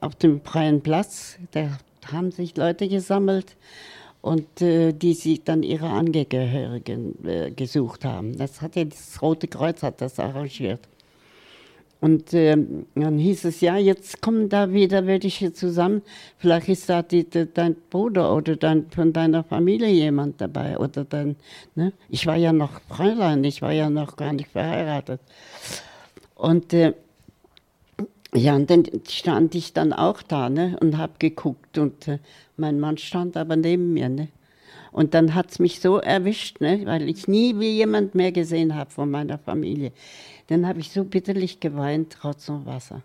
auf 0.00 0.14
dem 0.14 0.40
freien 0.40 0.80
Platz. 0.80 1.38
Da 1.50 1.78
haben 2.12 2.30
sich 2.30 2.56
Leute 2.56 2.88
gesammelt 2.88 3.56
und 4.20 4.62
äh, 4.62 4.92
die 4.92 5.14
sich 5.14 5.44
dann 5.44 5.62
ihre 5.62 5.88
Angehörigen 5.88 7.24
äh, 7.26 7.50
gesucht 7.50 8.04
haben. 8.04 8.36
Das 8.36 8.60
hat 8.60 8.76
ja 8.76 8.84
das 8.84 9.20
Rote 9.22 9.48
Kreuz 9.48 9.82
hat 9.82 10.00
das 10.00 10.18
arrangiert. 10.18 10.80
Und 12.00 12.32
äh, 12.32 12.56
dann 12.94 13.18
hieß 13.18 13.46
es, 13.46 13.60
ja, 13.60 13.76
jetzt 13.76 14.22
kommen 14.22 14.48
da 14.48 14.72
wieder 14.72 15.06
welche 15.06 15.52
zusammen. 15.52 16.02
Vielleicht 16.36 16.68
ist 16.68 16.88
da 16.88 17.02
die, 17.02 17.28
die, 17.28 17.52
dein 17.52 17.74
Bruder 17.90 18.34
oder 18.34 18.54
dein, 18.54 18.88
von 18.90 19.12
deiner 19.12 19.42
Familie 19.42 19.88
jemand 19.88 20.40
dabei. 20.40 20.78
Oder 20.78 21.04
dein, 21.04 21.36
ne? 21.74 21.92
Ich 22.08 22.26
war 22.26 22.36
ja 22.36 22.52
noch 22.52 22.80
Fräulein, 22.88 23.42
ich 23.42 23.62
war 23.62 23.72
ja 23.72 23.90
noch 23.90 24.16
gar 24.16 24.32
nicht 24.32 24.50
verheiratet. 24.50 25.20
Und 26.36 26.72
äh, 26.72 26.94
ja, 28.34 28.54
und 28.54 28.70
dann 28.70 28.84
stand 29.08 29.54
ich 29.56 29.72
dann 29.72 29.92
auch 29.92 30.22
da 30.22 30.50
ne, 30.50 30.76
und 30.80 30.98
habe 30.98 31.14
geguckt. 31.18 31.78
Und 31.78 32.06
äh, 32.06 32.18
mein 32.56 32.78
Mann 32.78 32.98
stand 32.98 33.36
aber 33.36 33.56
neben 33.56 33.92
mir. 33.92 34.08
Ne? 34.08 34.28
Und 34.98 35.14
dann 35.14 35.36
hat 35.36 35.52
es 35.52 35.60
mich 35.60 35.78
so 35.78 35.98
erwischt, 35.98 36.60
ne, 36.60 36.80
weil 36.84 37.08
ich 37.08 37.28
nie 37.28 37.60
wie 37.60 37.70
jemand 37.70 38.16
mehr 38.16 38.32
gesehen 38.32 38.74
habe 38.74 38.90
von 38.90 39.08
meiner 39.08 39.38
Familie. 39.38 39.92
Dann 40.48 40.66
habe 40.66 40.80
ich 40.80 40.90
so 40.90 41.04
bitterlich 41.04 41.60
geweint, 41.60 42.16
trotz 42.18 42.48
und 42.48 42.66
Wasser. 42.66 43.02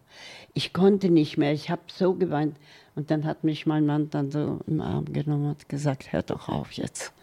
Ich 0.56 0.74
konnte 0.74 1.12
nicht 1.12 1.38
mehr, 1.38 1.54
ich 1.54 1.70
habe 1.70 1.84
so 1.96 2.16
geweint. 2.16 2.58
Und 2.96 3.12
dann 3.12 3.26
hat 3.26 3.44
mich 3.44 3.68
mein 3.68 3.86
Mann 3.86 4.10
dann 4.10 4.32
so 4.32 4.60
im 4.66 4.82
Arm 4.82 5.06
genommen 5.06 5.52
und 5.52 5.70
gesagt, 5.70 6.12
hör 6.12 6.24
doch 6.24 6.50
auf 6.50 6.72
jetzt. 6.72 7.14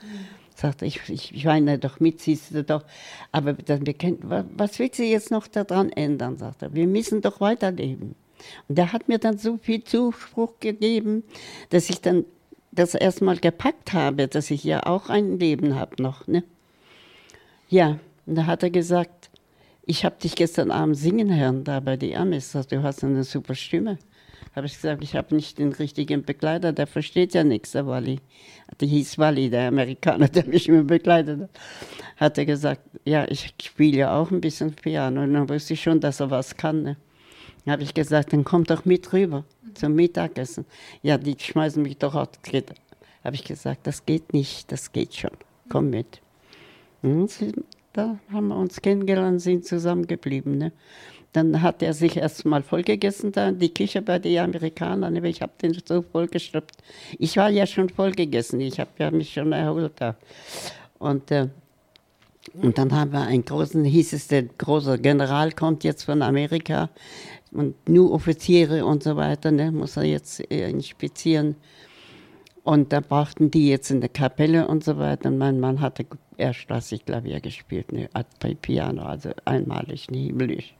Sagte 0.54 0.86
ich, 0.86 1.00
ich, 1.08 1.34
ich 1.34 1.44
weine 1.46 1.80
doch 1.80 1.98
mit, 1.98 2.20
siehst 2.20 2.54
du 2.54 2.62
doch. 2.62 2.84
Aber 3.32 3.54
dann, 3.54 3.84
wir 3.84 3.94
können, 3.94 4.20
was 4.56 4.78
willst 4.78 5.00
du 5.00 5.02
jetzt 5.02 5.32
noch 5.32 5.48
daran 5.48 5.90
ändern, 5.90 6.38
sagt 6.38 6.62
er. 6.62 6.72
Wir 6.72 6.86
müssen 6.86 7.22
doch 7.22 7.40
weiterleben. 7.40 8.14
Und 8.68 8.78
er 8.78 8.92
hat 8.92 9.08
mir 9.08 9.18
dann 9.18 9.36
so 9.36 9.56
viel 9.56 9.82
Zuspruch 9.82 10.60
gegeben, 10.60 11.24
dass 11.70 11.90
ich 11.90 12.00
dann 12.00 12.24
das 12.72 12.94
erstmal 12.94 13.36
gepackt 13.36 13.92
habe, 13.92 14.28
dass 14.28 14.50
ich 14.50 14.64
ja 14.64 14.86
auch 14.86 15.08
ein 15.08 15.38
Leben 15.38 15.74
habe 15.74 16.02
noch. 16.02 16.26
Ne? 16.26 16.44
Ja, 17.68 17.98
und 18.26 18.34
da 18.36 18.46
hat 18.46 18.62
er 18.62 18.70
gesagt, 18.70 19.30
ich 19.84 20.04
habe 20.04 20.16
dich 20.22 20.36
gestern 20.36 20.70
Abend 20.70 20.96
singen 20.96 21.34
hören, 21.34 21.64
da 21.64 21.80
bei 21.80 21.96
die 21.96 22.16
Amis, 22.16 22.52
du 22.52 22.82
hast 22.82 23.02
eine 23.02 23.24
super 23.24 23.54
Stimme. 23.54 23.98
Habe 24.54 24.66
ich 24.66 24.74
gesagt, 24.74 25.02
ich 25.04 25.14
habe 25.14 25.34
nicht 25.34 25.58
den 25.58 25.72
richtigen 25.72 26.24
Begleiter, 26.24 26.72
der 26.72 26.86
versteht 26.88 27.34
ja 27.34 27.44
nichts, 27.44 27.72
der 27.72 27.86
Wally. 27.86 28.20
Der 28.80 28.88
hieß 28.88 29.18
Wally, 29.18 29.48
der 29.48 29.68
Amerikaner, 29.68 30.28
der 30.28 30.44
mich 30.46 30.68
immer 30.68 30.82
begleitet 30.82 31.42
hat. 31.42 31.50
Hat 32.16 32.38
er 32.38 32.46
gesagt, 32.46 32.82
ja, 33.04 33.26
ich 33.28 33.54
spiele 33.62 33.98
ja 33.98 34.18
auch 34.18 34.30
ein 34.30 34.40
bisschen 34.40 34.72
Piano. 34.74 35.22
Und 35.22 35.34
dann 35.34 35.48
wusste 35.48 35.74
ich 35.74 35.82
schon, 35.82 36.00
dass 36.00 36.20
er 36.20 36.30
was 36.30 36.56
kann. 36.56 36.82
Ne? 36.82 36.96
Habe 37.66 37.82
ich 37.82 37.94
gesagt, 37.94 38.32
dann 38.32 38.44
komm 38.44 38.64
doch 38.64 38.84
mit 38.84 39.12
rüber 39.12 39.44
zum 39.74 39.94
Mittagessen. 39.94 40.64
Ja, 41.02 41.18
die 41.18 41.36
schmeißen 41.38 41.82
mich 41.82 41.98
doch 41.98 42.14
aus. 42.14 42.28
Habe 43.22 43.36
ich 43.36 43.44
gesagt, 43.44 43.86
das 43.86 44.06
geht 44.06 44.32
nicht, 44.32 44.70
das 44.72 44.92
geht 44.92 45.14
schon. 45.14 45.30
Komm 45.68 45.90
mit. 45.90 46.20
Und 47.02 47.30
da 47.92 48.18
haben 48.32 48.48
wir 48.48 48.56
uns 48.56 48.80
kennengelernt, 48.80 49.40
sind 49.40 49.66
zusammengeblieben. 49.66 50.58
Ne? 50.58 50.72
Dann 51.32 51.62
hat 51.62 51.82
er 51.82 51.94
sich 51.94 52.16
erstmal 52.16 52.62
vollgegessen 52.62 53.32
da 53.32 53.52
die 53.52 53.72
Küche 53.72 54.02
bei 54.02 54.18
den 54.18 54.38
Amerikanern. 54.38 55.12
Ne? 55.12 55.28
Ich 55.28 55.42
habe 55.42 55.52
den 55.60 55.76
so 55.84 56.02
vollgestopft. 56.02 56.76
Ich 57.18 57.36
war 57.36 57.50
ja 57.50 57.66
schon 57.66 57.88
vollgegessen, 57.88 58.60
ich 58.60 58.80
habe 58.80 58.90
ja 58.98 59.10
mich 59.10 59.32
schon 59.32 59.52
erholt 59.52 59.92
da. 59.96 60.16
Und, 60.98 61.30
äh, 61.30 61.48
und 62.54 62.78
dann 62.78 62.92
haben 62.92 63.12
wir 63.12 63.22
einen 63.22 63.44
großen, 63.44 63.84
hieß 63.84 64.12
es, 64.12 64.28
der 64.28 64.44
große 64.44 64.98
General 64.98 65.52
kommt 65.52 65.84
jetzt 65.84 66.04
von 66.04 66.22
Amerika 66.22 66.88
und 67.52 67.88
nur 67.88 68.12
Offiziere 68.12 68.84
und 68.84 69.02
so 69.02 69.16
weiter, 69.16 69.50
ne, 69.50 69.72
muss 69.72 69.96
er 69.96 70.04
jetzt 70.04 70.40
inspizieren. 70.40 71.56
Und 72.62 72.92
da 72.92 73.00
brauchten 73.00 73.50
die 73.50 73.68
jetzt 73.68 73.90
in 73.90 74.00
der 74.00 74.10
Kapelle 74.10 74.68
und 74.68 74.84
so 74.84 74.98
weiter. 74.98 75.28
Und 75.30 75.38
mein 75.38 75.60
Mann 75.60 75.80
hatte 75.80 76.06
erstklassig 76.36 77.04
Klavier 77.06 77.40
gespielt, 77.40 77.90
ne, 77.92 78.08
Piano, 78.60 79.02
also 79.02 79.30
einmalig, 79.44 80.10
ne, 80.10 80.26
himmlisch. 80.26 80.74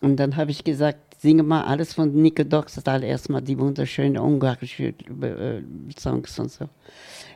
Und 0.00 0.16
dann 0.16 0.36
habe 0.36 0.50
ich 0.50 0.64
gesagt, 0.64 1.10
singe 1.20 1.42
mal 1.42 1.64
alles 1.64 1.92
von 1.92 2.12
Nico 2.12 2.44
Doxtal, 2.44 3.04
erstmal 3.04 3.42
die 3.42 3.58
wunderschönen 3.58 4.18
ungarischen 4.18 4.94
äh, 5.22 5.62
Songs 5.98 6.38
und 6.38 6.50
so. 6.50 6.64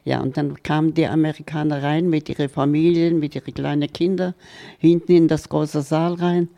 Ja, 0.04 0.20
und 0.20 0.36
dann 0.36 0.62
kamen 0.62 0.94
die 0.94 1.06
Amerikaner 1.06 1.82
rein 1.82 2.08
mit 2.08 2.28
ihren 2.28 2.48
Familien, 2.48 3.18
mit 3.18 3.34
ihren 3.34 3.52
kleinen 3.52 3.92
Kindern, 3.92 4.34
hinten 4.78 5.12
in 5.12 5.28
das 5.28 5.48
große 5.48 5.82
Saal 5.82 6.14
rein. 6.14 6.48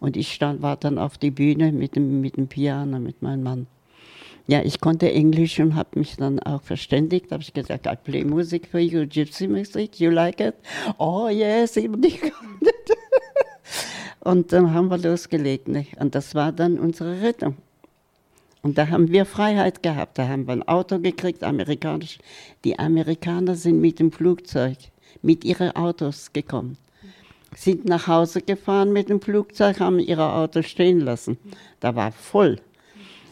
Und 0.00 0.16
ich 0.16 0.32
stand, 0.32 0.62
war 0.62 0.76
dann 0.76 0.98
auf 0.98 1.18
die 1.18 1.30
Bühne 1.30 1.72
mit 1.72 1.96
dem, 1.96 2.20
mit 2.20 2.36
dem 2.36 2.48
Piano, 2.48 2.98
mit 2.98 3.22
meinem 3.22 3.42
Mann. 3.42 3.66
Ja, 4.48 4.62
ich 4.62 4.80
konnte 4.80 5.10
Englisch 5.10 5.58
und 5.58 5.74
habe 5.74 5.98
mich 5.98 6.16
dann 6.16 6.38
auch 6.40 6.62
verständigt. 6.62 7.32
Habe 7.32 7.42
ich 7.42 7.52
gesagt, 7.52 7.86
I 7.86 7.96
play 7.96 8.24
music 8.24 8.68
for 8.68 8.78
you, 8.78 9.04
Gypsy 9.06 9.48
music, 9.48 9.98
you 9.98 10.10
like 10.10 10.38
it? 10.40 10.54
Oh 10.98 11.28
yes, 11.28 11.76
Und 14.20 14.52
dann 14.52 14.72
haben 14.72 14.88
wir 14.88 14.98
losgelegt. 14.98 15.66
Ne? 15.68 15.86
Und 15.98 16.14
das 16.14 16.34
war 16.34 16.52
dann 16.52 16.78
unsere 16.78 17.20
Rettung. 17.22 17.56
Und 18.62 18.78
da 18.78 18.88
haben 18.88 19.10
wir 19.10 19.24
Freiheit 19.24 19.82
gehabt. 19.82 20.18
Da 20.18 20.28
haben 20.28 20.46
wir 20.46 20.52
ein 20.52 20.66
Auto 20.66 20.98
gekriegt, 20.98 21.42
amerikanisch. 21.42 22.18
Die 22.64 22.78
Amerikaner 22.78 23.56
sind 23.56 23.80
mit 23.80 23.98
dem 23.98 24.12
Flugzeug, 24.12 24.78
mit 25.22 25.44
ihren 25.44 25.74
Autos 25.74 26.32
gekommen 26.32 26.76
sind 27.56 27.86
nach 27.86 28.06
Hause 28.06 28.42
gefahren 28.42 28.92
mit 28.92 29.08
dem 29.08 29.20
Flugzeug, 29.20 29.80
haben 29.80 29.98
ihre 29.98 30.32
Auto 30.32 30.62
stehen 30.62 31.00
lassen. 31.00 31.38
Da 31.80 31.96
war 31.96 32.12
voll. 32.12 32.60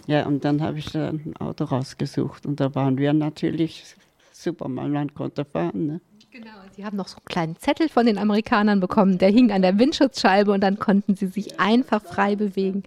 Ja, 0.07 0.27
und 0.27 0.45
dann 0.45 0.61
habe 0.61 0.79
ich 0.79 0.91
dann 0.91 1.21
ein 1.25 1.37
Auto 1.37 1.65
rausgesucht 1.65 2.47
und 2.47 2.59
da 2.61 2.75
waren 2.75 2.99
wir 2.99 3.13
natürlich 3.13 3.85
super. 4.33 4.69
Mann 4.69 5.15
konnte 5.15 5.45
fahren. 5.45 5.87
Ne? 5.87 6.01
Genau, 6.31 6.51
Sie 6.75 6.85
haben 6.85 6.97
noch 6.97 7.09
so 7.09 7.17
einen 7.19 7.27
kleinen 7.27 7.57
Zettel 7.57 7.89
von 7.89 8.07
den 8.07 8.19
Amerikanern 8.19 8.81
bekommen, 8.81 9.19
der 9.19 9.31
hing 9.31 9.53
an 9.53 9.63
der 9.63 9.79
Windschutzscheibe 9.79 10.53
und 10.53 10.63
dann 10.63 10.79
konnten 10.79 11.15
Sie 11.15 11.27
sich 11.27 11.61
einfach 11.61 12.03
frei 12.03 12.35
bewegen. 12.35 12.83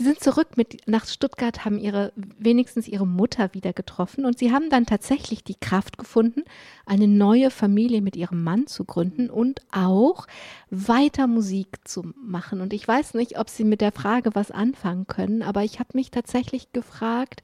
Sie 0.00 0.06
sind 0.06 0.20
zurück 0.20 0.56
mit, 0.56 0.88
nach 0.88 1.04
Stuttgart, 1.04 1.66
haben 1.66 1.78
ihre, 1.78 2.14
wenigstens 2.16 2.88
ihre 2.88 3.06
Mutter 3.06 3.52
wieder 3.52 3.74
getroffen 3.74 4.24
und 4.24 4.38
sie 4.38 4.50
haben 4.50 4.70
dann 4.70 4.86
tatsächlich 4.86 5.44
die 5.44 5.60
Kraft 5.60 5.98
gefunden, 5.98 6.44
eine 6.86 7.06
neue 7.06 7.50
Familie 7.50 8.00
mit 8.00 8.16
ihrem 8.16 8.42
Mann 8.42 8.66
zu 8.66 8.86
gründen 8.86 9.28
und 9.28 9.60
auch 9.70 10.26
weiter 10.70 11.26
Musik 11.26 11.86
zu 11.86 12.14
machen. 12.16 12.62
Und 12.62 12.72
ich 12.72 12.88
weiß 12.88 13.12
nicht, 13.12 13.38
ob 13.38 13.50
Sie 13.50 13.62
mit 13.62 13.82
der 13.82 13.92
Frage 13.92 14.34
was 14.34 14.50
anfangen 14.50 15.06
können, 15.06 15.42
aber 15.42 15.64
ich 15.64 15.80
habe 15.80 15.90
mich 15.92 16.10
tatsächlich 16.10 16.72
gefragt, 16.72 17.42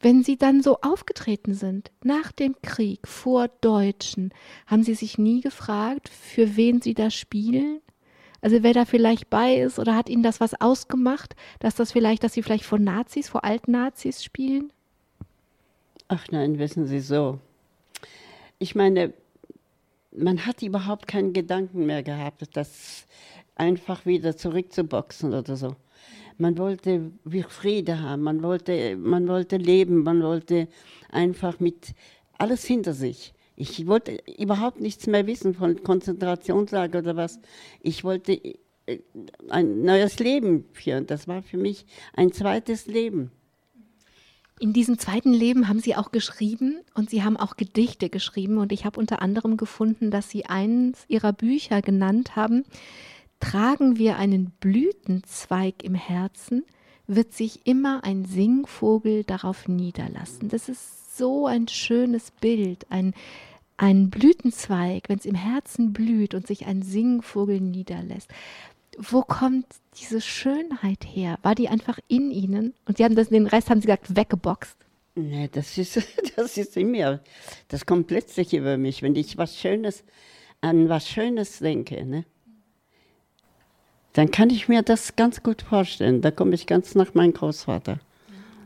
wenn 0.00 0.22
Sie 0.22 0.36
dann 0.36 0.62
so 0.62 0.82
aufgetreten 0.82 1.54
sind, 1.54 1.90
nach 2.02 2.30
dem 2.30 2.56
Krieg, 2.60 3.08
vor 3.08 3.48
Deutschen, 3.62 4.34
haben 4.66 4.82
Sie 4.82 4.94
sich 4.94 5.16
nie 5.16 5.40
gefragt, 5.40 6.10
für 6.10 6.56
wen 6.56 6.82
Sie 6.82 6.92
da 6.92 7.08
spielen? 7.08 7.80
Also 8.44 8.62
wer 8.62 8.74
da 8.74 8.84
vielleicht 8.84 9.30
bei 9.30 9.54
ist 9.54 9.78
oder 9.78 9.96
hat 9.96 10.10
Ihnen 10.10 10.22
das 10.22 10.38
was 10.38 10.60
ausgemacht, 10.60 11.34
dass 11.60 11.76
das 11.76 11.92
vielleicht, 11.92 12.22
dass 12.24 12.34
Sie 12.34 12.42
vielleicht 12.42 12.66
vor 12.66 12.78
Nazis, 12.78 13.26
vor 13.26 13.42
alten 13.42 13.70
Nazis 13.72 14.22
spielen? 14.22 14.70
Ach 16.08 16.26
nein, 16.30 16.58
wissen 16.58 16.86
Sie 16.86 17.00
so. 17.00 17.38
Ich 18.58 18.74
meine, 18.74 19.14
man 20.14 20.44
hat 20.44 20.60
überhaupt 20.60 21.06
keinen 21.06 21.32
Gedanken 21.32 21.86
mehr 21.86 22.02
gehabt, 22.02 22.44
das 22.52 23.06
einfach 23.54 24.04
wieder 24.04 24.36
zurückzuboxen 24.36 25.32
oder 25.32 25.56
so. 25.56 25.74
Man 26.36 26.58
wollte 26.58 27.12
Friede 27.48 28.02
haben, 28.02 28.20
man 28.20 28.42
wollte, 28.42 28.94
man 28.96 29.26
wollte 29.26 29.56
leben, 29.56 30.02
man 30.02 30.22
wollte 30.22 30.68
einfach 31.10 31.60
mit 31.60 31.94
alles 32.36 32.66
hinter 32.66 32.92
sich. 32.92 33.32
Ich 33.56 33.86
wollte 33.86 34.18
überhaupt 34.38 34.80
nichts 34.80 35.06
mehr 35.06 35.26
wissen 35.26 35.54
von 35.54 35.82
Konzentrationslager 35.82 37.00
oder 37.00 37.16
was. 37.16 37.38
Ich 37.80 38.04
wollte 38.04 38.32
äh, 38.86 38.98
ein 39.48 39.82
neues 39.82 40.18
Leben 40.18 40.64
führen. 40.72 41.06
Das 41.06 41.28
war 41.28 41.42
für 41.42 41.56
mich 41.56 41.86
ein 42.14 42.32
zweites 42.32 42.86
Leben. 42.86 43.30
In 44.60 44.72
diesem 44.72 44.98
zweiten 44.98 45.32
Leben 45.32 45.68
haben 45.68 45.80
Sie 45.80 45.96
auch 45.96 46.12
geschrieben 46.12 46.80
und 46.94 47.10
Sie 47.10 47.22
haben 47.22 47.36
auch 47.36 47.56
Gedichte 47.56 48.08
geschrieben. 48.08 48.58
Und 48.58 48.72
ich 48.72 48.84
habe 48.84 49.00
unter 49.00 49.20
anderem 49.20 49.56
gefunden, 49.56 50.10
dass 50.10 50.30
Sie 50.30 50.46
eines 50.46 51.04
Ihrer 51.08 51.32
Bücher 51.32 51.82
genannt 51.82 52.36
haben, 52.36 52.64
Tragen 53.44 53.98
wir 53.98 54.16
einen 54.16 54.52
Blütenzweig 54.58 55.84
im 55.84 55.94
Herzen, 55.94 56.64
wird 57.06 57.34
sich 57.34 57.66
immer 57.66 58.02
ein 58.02 58.24
Singvogel 58.24 59.22
darauf 59.22 59.68
niederlassen. 59.68 60.48
Das 60.48 60.70
ist 60.70 61.03
so 61.16 61.46
ein 61.46 61.68
schönes 61.68 62.30
Bild, 62.30 62.86
ein, 62.90 63.14
ein 63.76 64.10
Blütenzweig, 64.10 65.08
wenn 65.08 65.18
es 65.18 65.26
im 65.26 65.34
Herzen 65.34 65.92
blüht 65.92 66.34
und 66.34 66.46
sich 66.46 66.66
ein 66.66 66.82
Singvogel 66.82 67.60
niederlässt. 67.60 68.30
Wo 68.98 69.22
kommt 69.22 69.66
diese 70.00 70.20
Schönheit 70.20 71.04
her? 71.04 71.38
War 71.42 71.54
die 71.54 71.68
einfach 71.68 71.98
in 72.06 72.30
Ihnen? 72.30 72.74
Und 72.86 72.98
Sie 72.98 73.04
haben 73.04 73.16
das, 73.16 73.28
den 73.28 73.46
Rest 73.46 73.70
haben 73.70 73.80
Sie 73.80 73.86
gesagt, 73.86 74.16
weggeboxt. 74.16 74.76
Nee, 75.16 75.48
das 75.50 75.76
ist, 75.78 75.96
das 76.36 76.56
ist 76.56 76.76
in 76.76 76.90
mir. 76.90 77.20
Das 77.68 77.86
kommt 77.86 78.06
plötzlich 78.06 78.52
über 78.54 78.76
mich, 78.76 79.02
wenn 79.02 79.16
ich 79.16 79.36
was 79.38 79.58
Schönes, 79.58 80.04
an 80.60 80.88
was 80.88 81.08
Schönes 81.08 81.58
denke. 81.58 82.04
Ne? 82.04 82.24
Dann 84.12 84.30
kann 84.30 84.50
ich 84.50 84.68
mir 84.68 84.82
das 84.82 85.16
ganz 85.16 85.42
gut 85.42 85.62
vorstellen. 85.62 86.20
Da 86.20 86.30
komme 86.30 86.54
ich 86.54 86.66
ganz 86.66 86.94
nach 86.94 87.14
meinem 87.14 87.32
Großvater. 87.32 87.98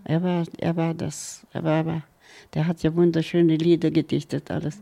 Er 0.04 0.22
war, 0.22 0.44
er 0.58 0.76
war 0.76 0.94
das, 0.94 1.46
er 1.52 1.64
war, 1.64 1.84
war 1.86 2.02
der 2.54 2.66
hat 2.66 2.82
ja 2.82 2.94
wunderschöne 2.94 3.56
Lieder 3.56 3.90
gedichtet, 3.90 4.50
alles. 4.50 4.80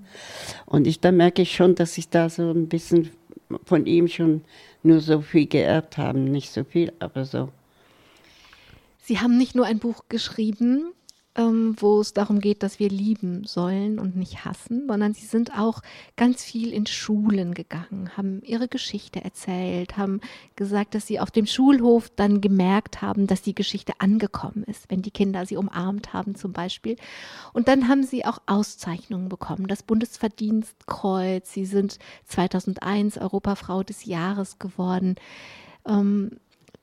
Und 0.67 0.87
ich, 0.87 1.01
da 1.01 1.13
merke 1.13 1.43
ich 1.43 1.55
schon, 1.55 1.75
dass 1.75 1.99
ich 1.99 2.09
da 2.09 2.29
so 2.29 2.51
ein 2.51 2.69
bisschen 2.69 3.11
von 3.65 3.87
ihm 3.87 4.09
schon 4.09 4.43
nur 4.83 5.01
so 5.01 5.21
viel 5.21 5.47
geerbt 5.47 5.99
habe. 5.99 6.19
Nicht 6.19 6.53
so 6.53 6.65
viel, 6.65 6.93
aber 6.99 7.25
so. 7.25 7.51
Sie 9.03 9.21
haben 9.21 9.39
nicht 9.39 9.55
nur 9.55 9.67
ein 9.67 9.79
Buch 9.79 10.05
geschrieben, 10.09 10.93
ähm, 11.37 11.77
wo 11.79 12.01
es 12.01 12.15
darum 12.15 12.41
geht, 12.41 12.63
dass 12.63 12.79
wir 12.79 12.89
lieben 12.89 13.45
sollen 13.45 13.99
und 13.99 14.17
nicht 14.17 14.45
hassen, 14.45 14.87
sondern 14.89 15.13
sie 15.13 15.27
sind 15.27 15.57
auch 15.59 15.83
ganz 16.17 16.43
viel 16.43 16.73
in 16.73 16.87
Schulen 16.87 17.53
gegangen, 17.53 18.11
haben 18.17 18.43
ihre 18.43 18.69
Geschichte 18.69 19.23
erzählt, 19.23 19.99
haben 19.99 20.21
gesagt, 20.57 20.95
dass 20.95 21.07
sie 21.07 21.21
auf 21.21 21.31
dem 21.31 21.47
Schulhof 21.47 22.11
dann 22.17 22.41
gemerkt 22.41 23.03
haben, 23.03 23.27
dass 23.27 23.43
die 23.43 23.55
Geschichte 23.55 23.93
angekommen 23.99 24.65
ist, 24.65 24.91
wenn 24.91 25.03
die 25.03 25.11
Kinder 25.11 25.45
sie 25.45 25.59
umarmt 25.59 26.15
haben 26.15 26.37
zum 26.37 26.53
Beispiel. 26.53 26.97
Und 27.53 27.69
dann 27.69 27.89
haben 27.89 28.03
sie 28.03 28.25
auch 28.25 28.41
Auszeichnungen 28.47 29.29
bekommen, 29.29 29.67
das 29.67 29.83
Bundesverdienstkreuz, 29.83 31.53
sie 31.53 31.67
sind 31.67 31.99
2001 32.25 33.19
Europafrau 33.19 33.83
des 33.83 34.07
Jahres 34.07 34.59
geworden. 34.59 35.17
Ähm, 35.87 36.31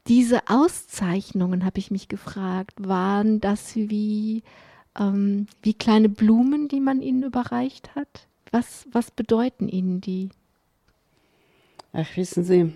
diese 0.08 0.48
Auszeichnungen, 0.48 1.66
habe 1.66 1.80
ich 1.80 1.92
mich 1.92 2.08
gefragt, 2.08 2.74
waren 2.78 3.40
das 3.40 3.76
wie, 3.76 4.44
ähm, 5.00 5.48
wie 5.62 5.74
kleine 5.74 6.10
Blumen, 6.10 6.68
die 6.68 6.80
man 6.80 7.02
ihnen 7.02 7.24
überreicht 7.24 7.96
hat? 7.96 8.28
Was, 8.52 8.86
was 8.92 9.12
bedeuten 9.12 9.68
ihnen 9.68 10.02
die? 10.02 10.30
Ach, 11.94 12.08
wissen 12.16 12.44
Sie, 12.44 12.74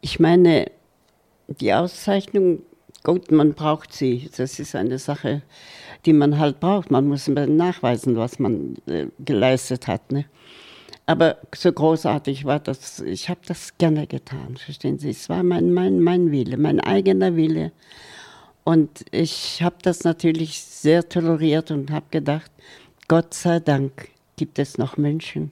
ich 0.00 0.18
meine, 0.18 0.70
die 1.48 1.72
Auszeichnung, 1.72 2.62
gut, 3.02 3.30
man 3.30 3.54
braucht 3.54 3.92
sie. 3.92 4.30
Das 4.36 4.58
ist 4.58 4.74
eine 4.74 4.98
Sache, 4.98 5.42
die 6.06 6.12
man 6.12 6.38
halt 6.38 6.60
braucht. 6.60 6.90
Man 6.90 7.06
muss 7.06 7.28
nachweisen, 7.28 8.16
was 8.16 8.38
man 8.38 8.76
äh, 8.86 9.06
geleistet 9.18 9.86
hat. 9.86 10.10
Ne? 10.12 10.24
Aber 11.10 11.38
so 11.52 11.72
großartig 11.72 12.44
war 12.44 12.60
das, 12.60 13.00
ich 13.00 13.28
habe 13.28 13.40
das 13.44 13.76
gerne 13.78 14.06
getan, 14.06 14.56
verstehen 14.56 15.00
Sie? 15.00 15.10
Es 15.10 15.28
war 15.28 15.42
mein, 15.42 15.74
mein, 15.74 16.00
mein 16.00 16.30
Wille, 16.30 16.56
mein 16.56 16.78
eigener 16.78 17.34
Wille. 17.34 17.72
Und 18.62 19.04
ich 19.10 19.60
habe 19.60 19.74
das 19.82 20.04
natürlich 20.04 20.62
sehr 20.62 21.08
toleriert 21.08 21.72
und 21.72 21.90
habe 21.90 22.06
gedacht, 22.12 22.52
Gott 23.08 23.34
sei 23.34 23.58
Dank 23.58 24.10
gibt 24.36 24.60
es 24.60 24.78
noch 24.78 24.98
Menschen, 24.98 25.50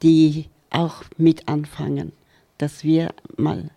die 0.00 0.46
auch 0.70 1.02
mit 1.16 1.48
anfangen, 1.48 2.12
dass 2.58 2.84
wir 2.84 3.12
mal 3.36 3.68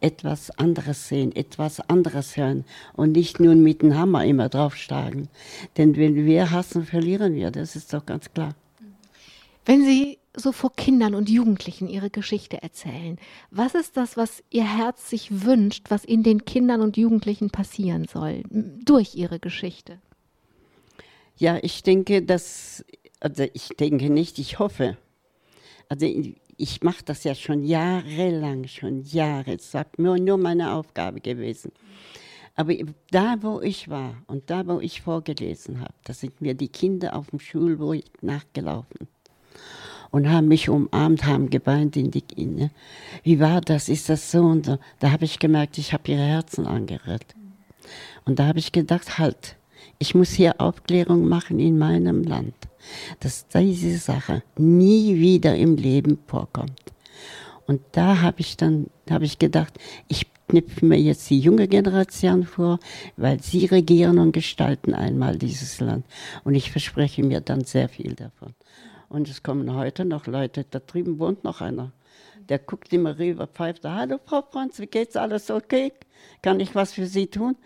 etwas 0.00 0.50
anderes 0.58 1.06
sehen, 1.06 1.36
etwas 1.36 1.78
anderes 1.88 2.36
hören 2.36 2.64
und 2.94 3.12
nicht 3.12 3.38
nur 3.38 3.54
mit 3.54 3.82
dem 3.82 3.96
Hammer 3.96 4.24
immer 4.24 4.48
draufschlagen. 4.48 5.28
Denn 5.76 5.94
wenn 5.96 6.26
wir 6.26 6.50
hassen, 6.50 6.84
verlieren 6.84 7.36
wir, 7.36 7.52
das 7.52 7.76
ist 7.76 7.92
doch 7.94 8.04
ganz 8.04 8.28
klar. 8.34 8.56
Wenn 9.64 9.84
Sie 9.84 10.18
so 10.34 10.52
vor 10.52 10.72
Kindern 10.74 11.14
und 11.14 11.28
Jugendlichen 11.28 11.88
ihre 11.88 12.10
Geschichte 12.10 12.62
erzählen, 12.62 13.18
was 13.50 13.74
ist 13.74 13.96
das, 13.96 14.16
was 14.16 14.42
Ihr 14.50 14.64
Herz 14.64 15.10
sich 15.10 15.44
wünscht, 15.44 15.90
was 15.90 16.04
in 16.04 16.22
den 16.22 16.44
Kindern 16.44 16.80
und 16.80 16.96
Jugendlichen 16.96 17.50
passieren 17.50 18.06
soll, 18.10 18.42
durch 18.50 19.14
Ihre 19.14 19.38
Geschichte? 19.38 19.98
Ja, 21.36 21.58
ich 21.62 21.82
denke, 21.82 22.22
dass, 22.22 22.84
also 23.20 23.44
ich 23.52 23.68
denke 23.68 24.10
nicht, 24.10 24.38
ich 24.38 24.58
hoffe. 24.58 24.96
Also 25.88 26.06
ich 26.56 26.82
mache 26.82 27.04
das 27.04 27.24
ja 27.24 27.34
schon 27.34 27.64
jahrelang, 27.64 28.66
schon 28.68 29.02
Jahre. 29.02 29.54
Es 29.54 29.74
ist 29.74 29.98
nur, 29.98 30.18
nur 30.18 30.38
meine 30.38 30.72
Aufgabe 30.72 31.20
gewesen. 31.20 31.72
Aber 32.54 32.74
da, 33.10 33.36
wo 33.40 33.60
ich 33.60 33.88
war 33.88 34.22
und 34.26 34.50
da, 34.50 34.66
wo 34.66 34.78
ich 34.80 35.00
vorgelesen 35.00 35.80
habe, 35.80 35.94
da 36.04 36.12
sind 36.12 36.40
mir 36.40 36.54
die 36.54 36.68
Kinder 36.68 37.16
auf 37.16 37.30
dem 37.30 37.40
Schulweg 37.40 38.22
nachgelaufen 38.22 39.08
und 40.12 40.30
haben 40.30 40.46
mich 40.46 40.68
umarmt, 40.68 41.24
haben 41.24 41.50
geweint 41.50 41.96
in 41.96 42.12
die 42.12 42.20
Kinder. 42.20 42.70
Wie 43.24 43.40
war 43.40 43.60
das? 43.60 43.88
Ist 43.88 44.08
das 44.08 44.30
so 44.30 44.42
und 44.42 44.66
so? 44.66 44.78
Da 45.00 45.10
habe 45.10 45.24
ich 45.24 45.40
gemerkt, 45.40 45.78
ich 45.78 45.92
habe 45.92 46.12
ihre 46.12 46.22
Herzen 46.22 46.66
angerührt. 46.66 47.34
Und 48.24 48.38
da 48.38 48.46
habe 48.46 48.60
ich 48.60 48.70
gedacht, 48.70 49.18
halt, 49.18 49.56
ich 49.98 50.14
muss 50.14 50.30
hier 50.30 50.60
Aufklärung 50.60 51.28
machen 51.28 51.58
in 51.58 51.78
meinem 51.78 52.22
Land, 52.22 52.54
dass 53.20 53.48
diese 53.48 53.98
Sache 53.98 54.42
nie 54.56 55.18
wieder 55.18 55.56
im 55.56 55.76
Leben 55.76 56.18
vorkommt. 56.26 56.80
Und 57.66 57.80
da 57.92 58.20
habe 58.20 58.40
ich 58.40 58.56
dann 58.56 58.86
habe 59.08 59.24
ich 59.24 59.38
gedacht, 59.38 59.78
ich 60.08 60.26
knüpfe 60.48 60.84
mir 60.84 60.98
jetzt 60.98 61.30
die 61.30 61.40
junge 61.40 61.68
Generation 61.68 62.44
vor, 62.44 62.78
weil 63.16 63.42
sie 63.42 63.64
regieren 63.64 64.18
und 64.18 64.32
gestalten 64.32 64.92
einmal 64.92 65.38
dieses 65.38 65.80
Land. 65.80 66.04
Und 66.44 66.54
ich 66.54 66.70
verspreche 66.70 67.22
mir 67.22 67.40
dann 67.40 67.64
sehr 67.64 67.88
viel 67.88 68.14
davon. 68.14 68.54
Und 69.12 69.28
es 69.28 69.42
kommen 69.42 69.74
heute 69.74 70.06
noch 70.06 70.26
Leute, 70.26 70.64
da 70.70 70.78
drüben 70.78 71.18
wohnt 71.18 71.44
noch 71.44 71.60
einer. 71.60 71.92
Der 72.48 72.58
guckt 72.58 72.94
immer 72.94 73.18
rüber, 73.18 73.46
pfeift, 73.46 73.84
hallo 73.84 74.18
Frau 74.24 74.40
Franz, 74.40 74.78
wie 74.78 74.86
geht's, 74.86 75.16
alles 75.16 75.50
okay? 75.50 75.92
Kann 76.40 76.60
ich 76.60 76.74
was 76.74 76.94
für 76.94 77.04
Sie 77.04 77.26
tun? 77.26 77.56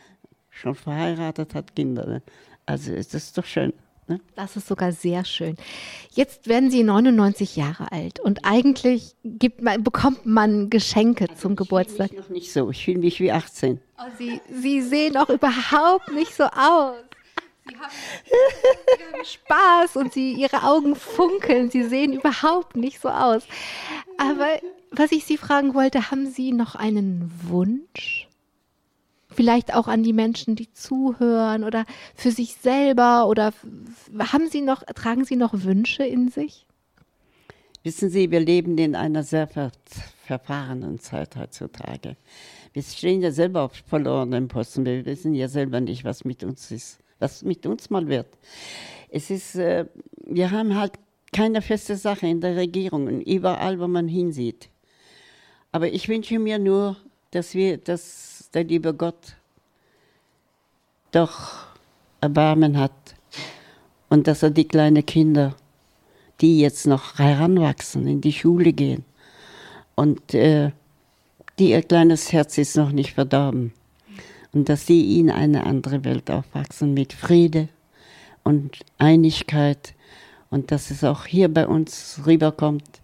Schon 0.50 0.74
verheiratet, 0.74 1.54
hat 1.54 1.76
Kinder. 1.76 2.04
Ne? 2.04 2.22
Also 2.66 2.92
ist 2.92 3.14
das 3.14 3.32
doch 3.32 3.44
schön. 3.44 3.72
Ne? 4.08 4.18
Das 4.34 4.56
ist 4.56 4.66
sogar 4.66 4.90
sehr 4.90 5.24
schön. 5.24 5.54
Jetzt 6.10 6.48
werden 6.48 6.68
Sie 6.68 6.82
99 6.82 7.54
Jahre 7.54 7.92
alt 7.92 8.18
und 8.18 8.44
eigentlich 8.44 9.14
gibt 9.22 9.62
man, 9.62 9.84
bekommt 9.84 10.26
man 10.26 10.68
Geschenke 10.68 11.28
also 11.28 11.42
zum 11.42 11.54
Geburtstag. 11.54 12.10
Ich 12.10 12.16
fühle 12.16 12.22
mich 12.22 12.28
noch 12.28 12.34
nicht 12.34 12.52
so, 12.52 12.70
ich 12.70 12.84
fühle 12.84 12.98
mich 12.98 13.20
wie 13.20 13.30
18. 13.30 13.80
Oh, 13.98 14.02
Sie, 14.18 14.40
Sie 14.52 14.82
sehen 14.82 15.16
auch 15.16 15.30
überhaupt 15.30 16.12
nicht 16.12 16.34
so 16.34 16.42
aus. 16.42 16.96
Sie 17.68 17.76
haben, 17.76 17.92
Sie 18.24 19.04
haben 19.04 19.24
Spaß 19.24 19.96
und 19.96 20.12
Sie, 20.12 20.32
Ihre 20.32 20.62
Augen 20.62 20.94
funkeln. 20.94 21.70
Sie 21.70 21.84
sehen 21.84 22.12
überhaupt 22.12 22.76
nicht 22.76 23.00
so 23.00 23.08
aus. 23.08 23.42
Aber 24.18 24.60
was 24.90 25.12
ich 25.12 25.24
Sie 25.24 25.36
fragen 25.36 25.74
wollte, 25.74 26.10
haben 26.10 26.26
Sie 26.26 26.52
noch 26.52 26.74
einen 26.74 27.30
Wunsch? 27.42 28.28
vielleicht 29.36 29.74
auch 29.74 29.86
an 29.86 30.02
die 30.02 30.12
Menschen, 30.12 30.56
die 30.56 30.72
zuhören 30.72 31.62
oder 31.62 31.84
für 32.14 32.30
sich 32.30 32.54
selber 32.54 33.28
oder 33.28 33.52
haben 34.18 34.48
Sie 34.48 34.62
noch, 34.62 34.82
tragen 34.82 35.24
Sie 35.24 35.36
noch 35.36 35.52
Wünsche 35.52 36.04
in 36.04 36.28
sich? 36.28 36.66
Wissen 37.84 38.10
Sie, 38.10 38.30
wir 38.32 38.40
leben 38.40 38.76
in 38.78 38.96
einer 38.96 39.22
sehr 39.22 39.46
ver 39.46 39.70
verfahrenen 40.24 40.98
Zeit 40.98 41.36
heutzutage. 41.36 42.16
Wir 42.72 42.82
stehen 42.82 43.22
ja 43.22 43.30
selber 43.30 43.62
auf 43.62 43.74
verlorenen 43.86 44.48
Posten. 44.48 44.84
Wir 44.84 45.06
wissen 45.06 45.34
ja 45.34 45.46
selber 45.46 45.80
nicht, 45.80 46.02
was 46.02 46.24
mit 46.24 46.42
uns 46.42 46.72
ist, 46.72 46.98
was 47.18 47.42
mit 47.42 47.66
uns 47.66 47.90
mal 47.90 48.06
wird. 48.08 48.26
Es 49.08 49.30
ist, 49.30 49.56
äh, 49.56 49.86
wir 50.26 50.50
haben 50.50 50.76
halt 50.76 50.92
keine 51.32 51.62
feste 51.62 51.96
Sache 51.96 52.26
in 52.26 52.40
der 52.40 52.56
Regierung 52.56 53.06
und 53.06 53.20
überall, 53.22 53.78
wo 53.80 53.86
man 53.86 54.08
hinsieht. 54.08 54.68
Aber 55.72 55.88
ich 55.88 56.08
wünsche 56.08 56.38
mir 56.38 56.58
nur, 56.58 56.96
dass 57.30 57.54
wir, 57.54 57.78
dass 57.78 58.48
der 58.54 58.64
liebe 58.64 58.94
Gott 58.94 59.36
doch 61.12 61.66
Erbarmen 62.20 62.78
hat 62.78 63.14
und 64.08 64.26
dass 64.26 64.42
er 64.42 64.50
die 64.50 64.68
kleinen 64.68 65.04
Kinder, 65.04 65.54
die 66.40 66.60
jetzt 66.60 66.86
noch 66.86 67.18
heranwachsen, 67.18 68.06
in 68.06 68.20
die 68.20 68.32
Schule 68.32 68.72
gehen 68.72 69.04
und 69.94 70.34
äh, 70.34 70.72
die 71.58 71.70
ihr 71.70 71.82
kleines 71.82 72.32
Herz 72.32 72.58
ist 72.58 72.76
noch 72.76 72.92
nicht 72.92 73.14
verdorben 73.14 73.72
und 74.52 74.68
dass 74.68 74.86
sie 74.86 75.18
in 75.18 75.30
eine 75.30 75.64
andere 75.64 76.04
Welt 76.04 76.30
aufwachsen 76.30 76.94
mit 76.94 77.12
Friede 77.12 77.68
und 78.42 78.78
Einigkeit 78.98 79.94
und 80.50 80.70
dass 80.70 80.90
es 80.90 81.04
auch 81.04 81.26
hier 81.26 81.52
bei 81.52 81.66
uns 81.66 82.20
rüberkommt 82.26 83.00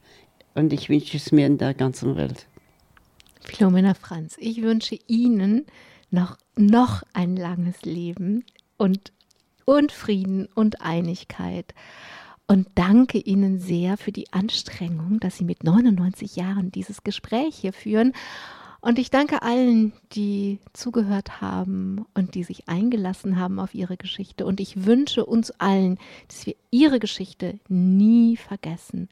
und 0.55 0.73
ich 0.73 0.89
wünsche 0.89 1.17
es 1.17 1.33
mir 1.33 1.47
in 1.47 1.59
der 1.59 1.75
ganzen 1.75 2.17
Welt. 2.17 2.47
Philomena 3.41 3.95
Franz, 3.95 4.37
ich 4.39 4.63
wünsche 4.63 4.99
Ihnen 5.07 5.67
noch, 6.11 6.39
noch 6.57 7.03
ein 7.13 7.37
langes 7.37 7.83
Leben 7.83 8.45
und, 8.77 9.13
und 9.65 9.93
Frieden 9.93 10.47
und 10.55 10.81
Einigkeit. 10.81 11.75
Und 12.47 12.69
danke 12.75 13.19
Ihnen 13.19 13.59
sehr 13.59 13.97
für 13.97 14.13
die 14.13 14.33
Anstrengung, 14.33 15.21
dass 15.21 15.39
Sie 15.39 15.45
mit 15.45 15.65
99 15.65 16.37
Jahren 16.37 16.71
dieses 16.71 17.03
Gespräch 17.03 17.57
hier 17.57 17.73
führen. 17.73 18.13
Und 18.85 18.99
ich 18.99 19.13
danke 19.13 19.43
allen, 19.43 19.93
die 20.13 20.59
zugehört 20.73 21.41
haben 21.41 22.05
und 22.15 22.35
die 22.35 22.43
sich 22.43 22.69
eingelassen 22.69 23.39
haben 23.39 23.61
auf 23.61 23.75
ihre 23.75 23.97
Geschichte. 23.97 24.45
Und 24.45 24.59
ich 24.59 24.85
wünsche 24.85 25.25
uns 25.25 25.53
allen, 25.53 25.99
dass 26.27 26.47
wir 26.47 26.57
ihre 26.73 26.99
Geschichte 26.99 27.61
nie 27.69 28.37
vergessen 28.37 29.09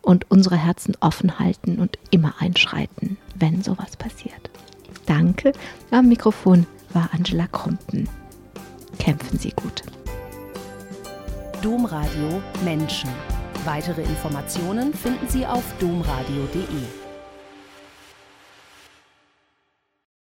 und 0.00 0.30
unsere 0.30 0.56
Herzen 0.56 0.96
offen 1.00 1.38
halten 1.38 1.78
und 1.78 1.98
immer 2.10 2.36
einschreiten, 2.38 3.18
wenn 3.34 3.62
sowas 3.62 3.94
passiert. 3.98 4.50
Danke. 5.04 5.52
Am 5.90 6.08
Mikrofon 6.08 6.66
war 6.94 7.10
Angela 7.12 7.46
Krumpen. 7.46 8.08
Kämpfen 8.98 9.38
Sie 9.38 9.50
gut. 9.50 9.82
Domradio 11.60 12.40
Menschen. 12.64 13.10
Weitere 13.66 14.00
Informationen 14.00 14.94
finden 14.94 15.28
Sie 15.28 15.44
auf 15.44 15.64
domradio.de. 15.78 16.99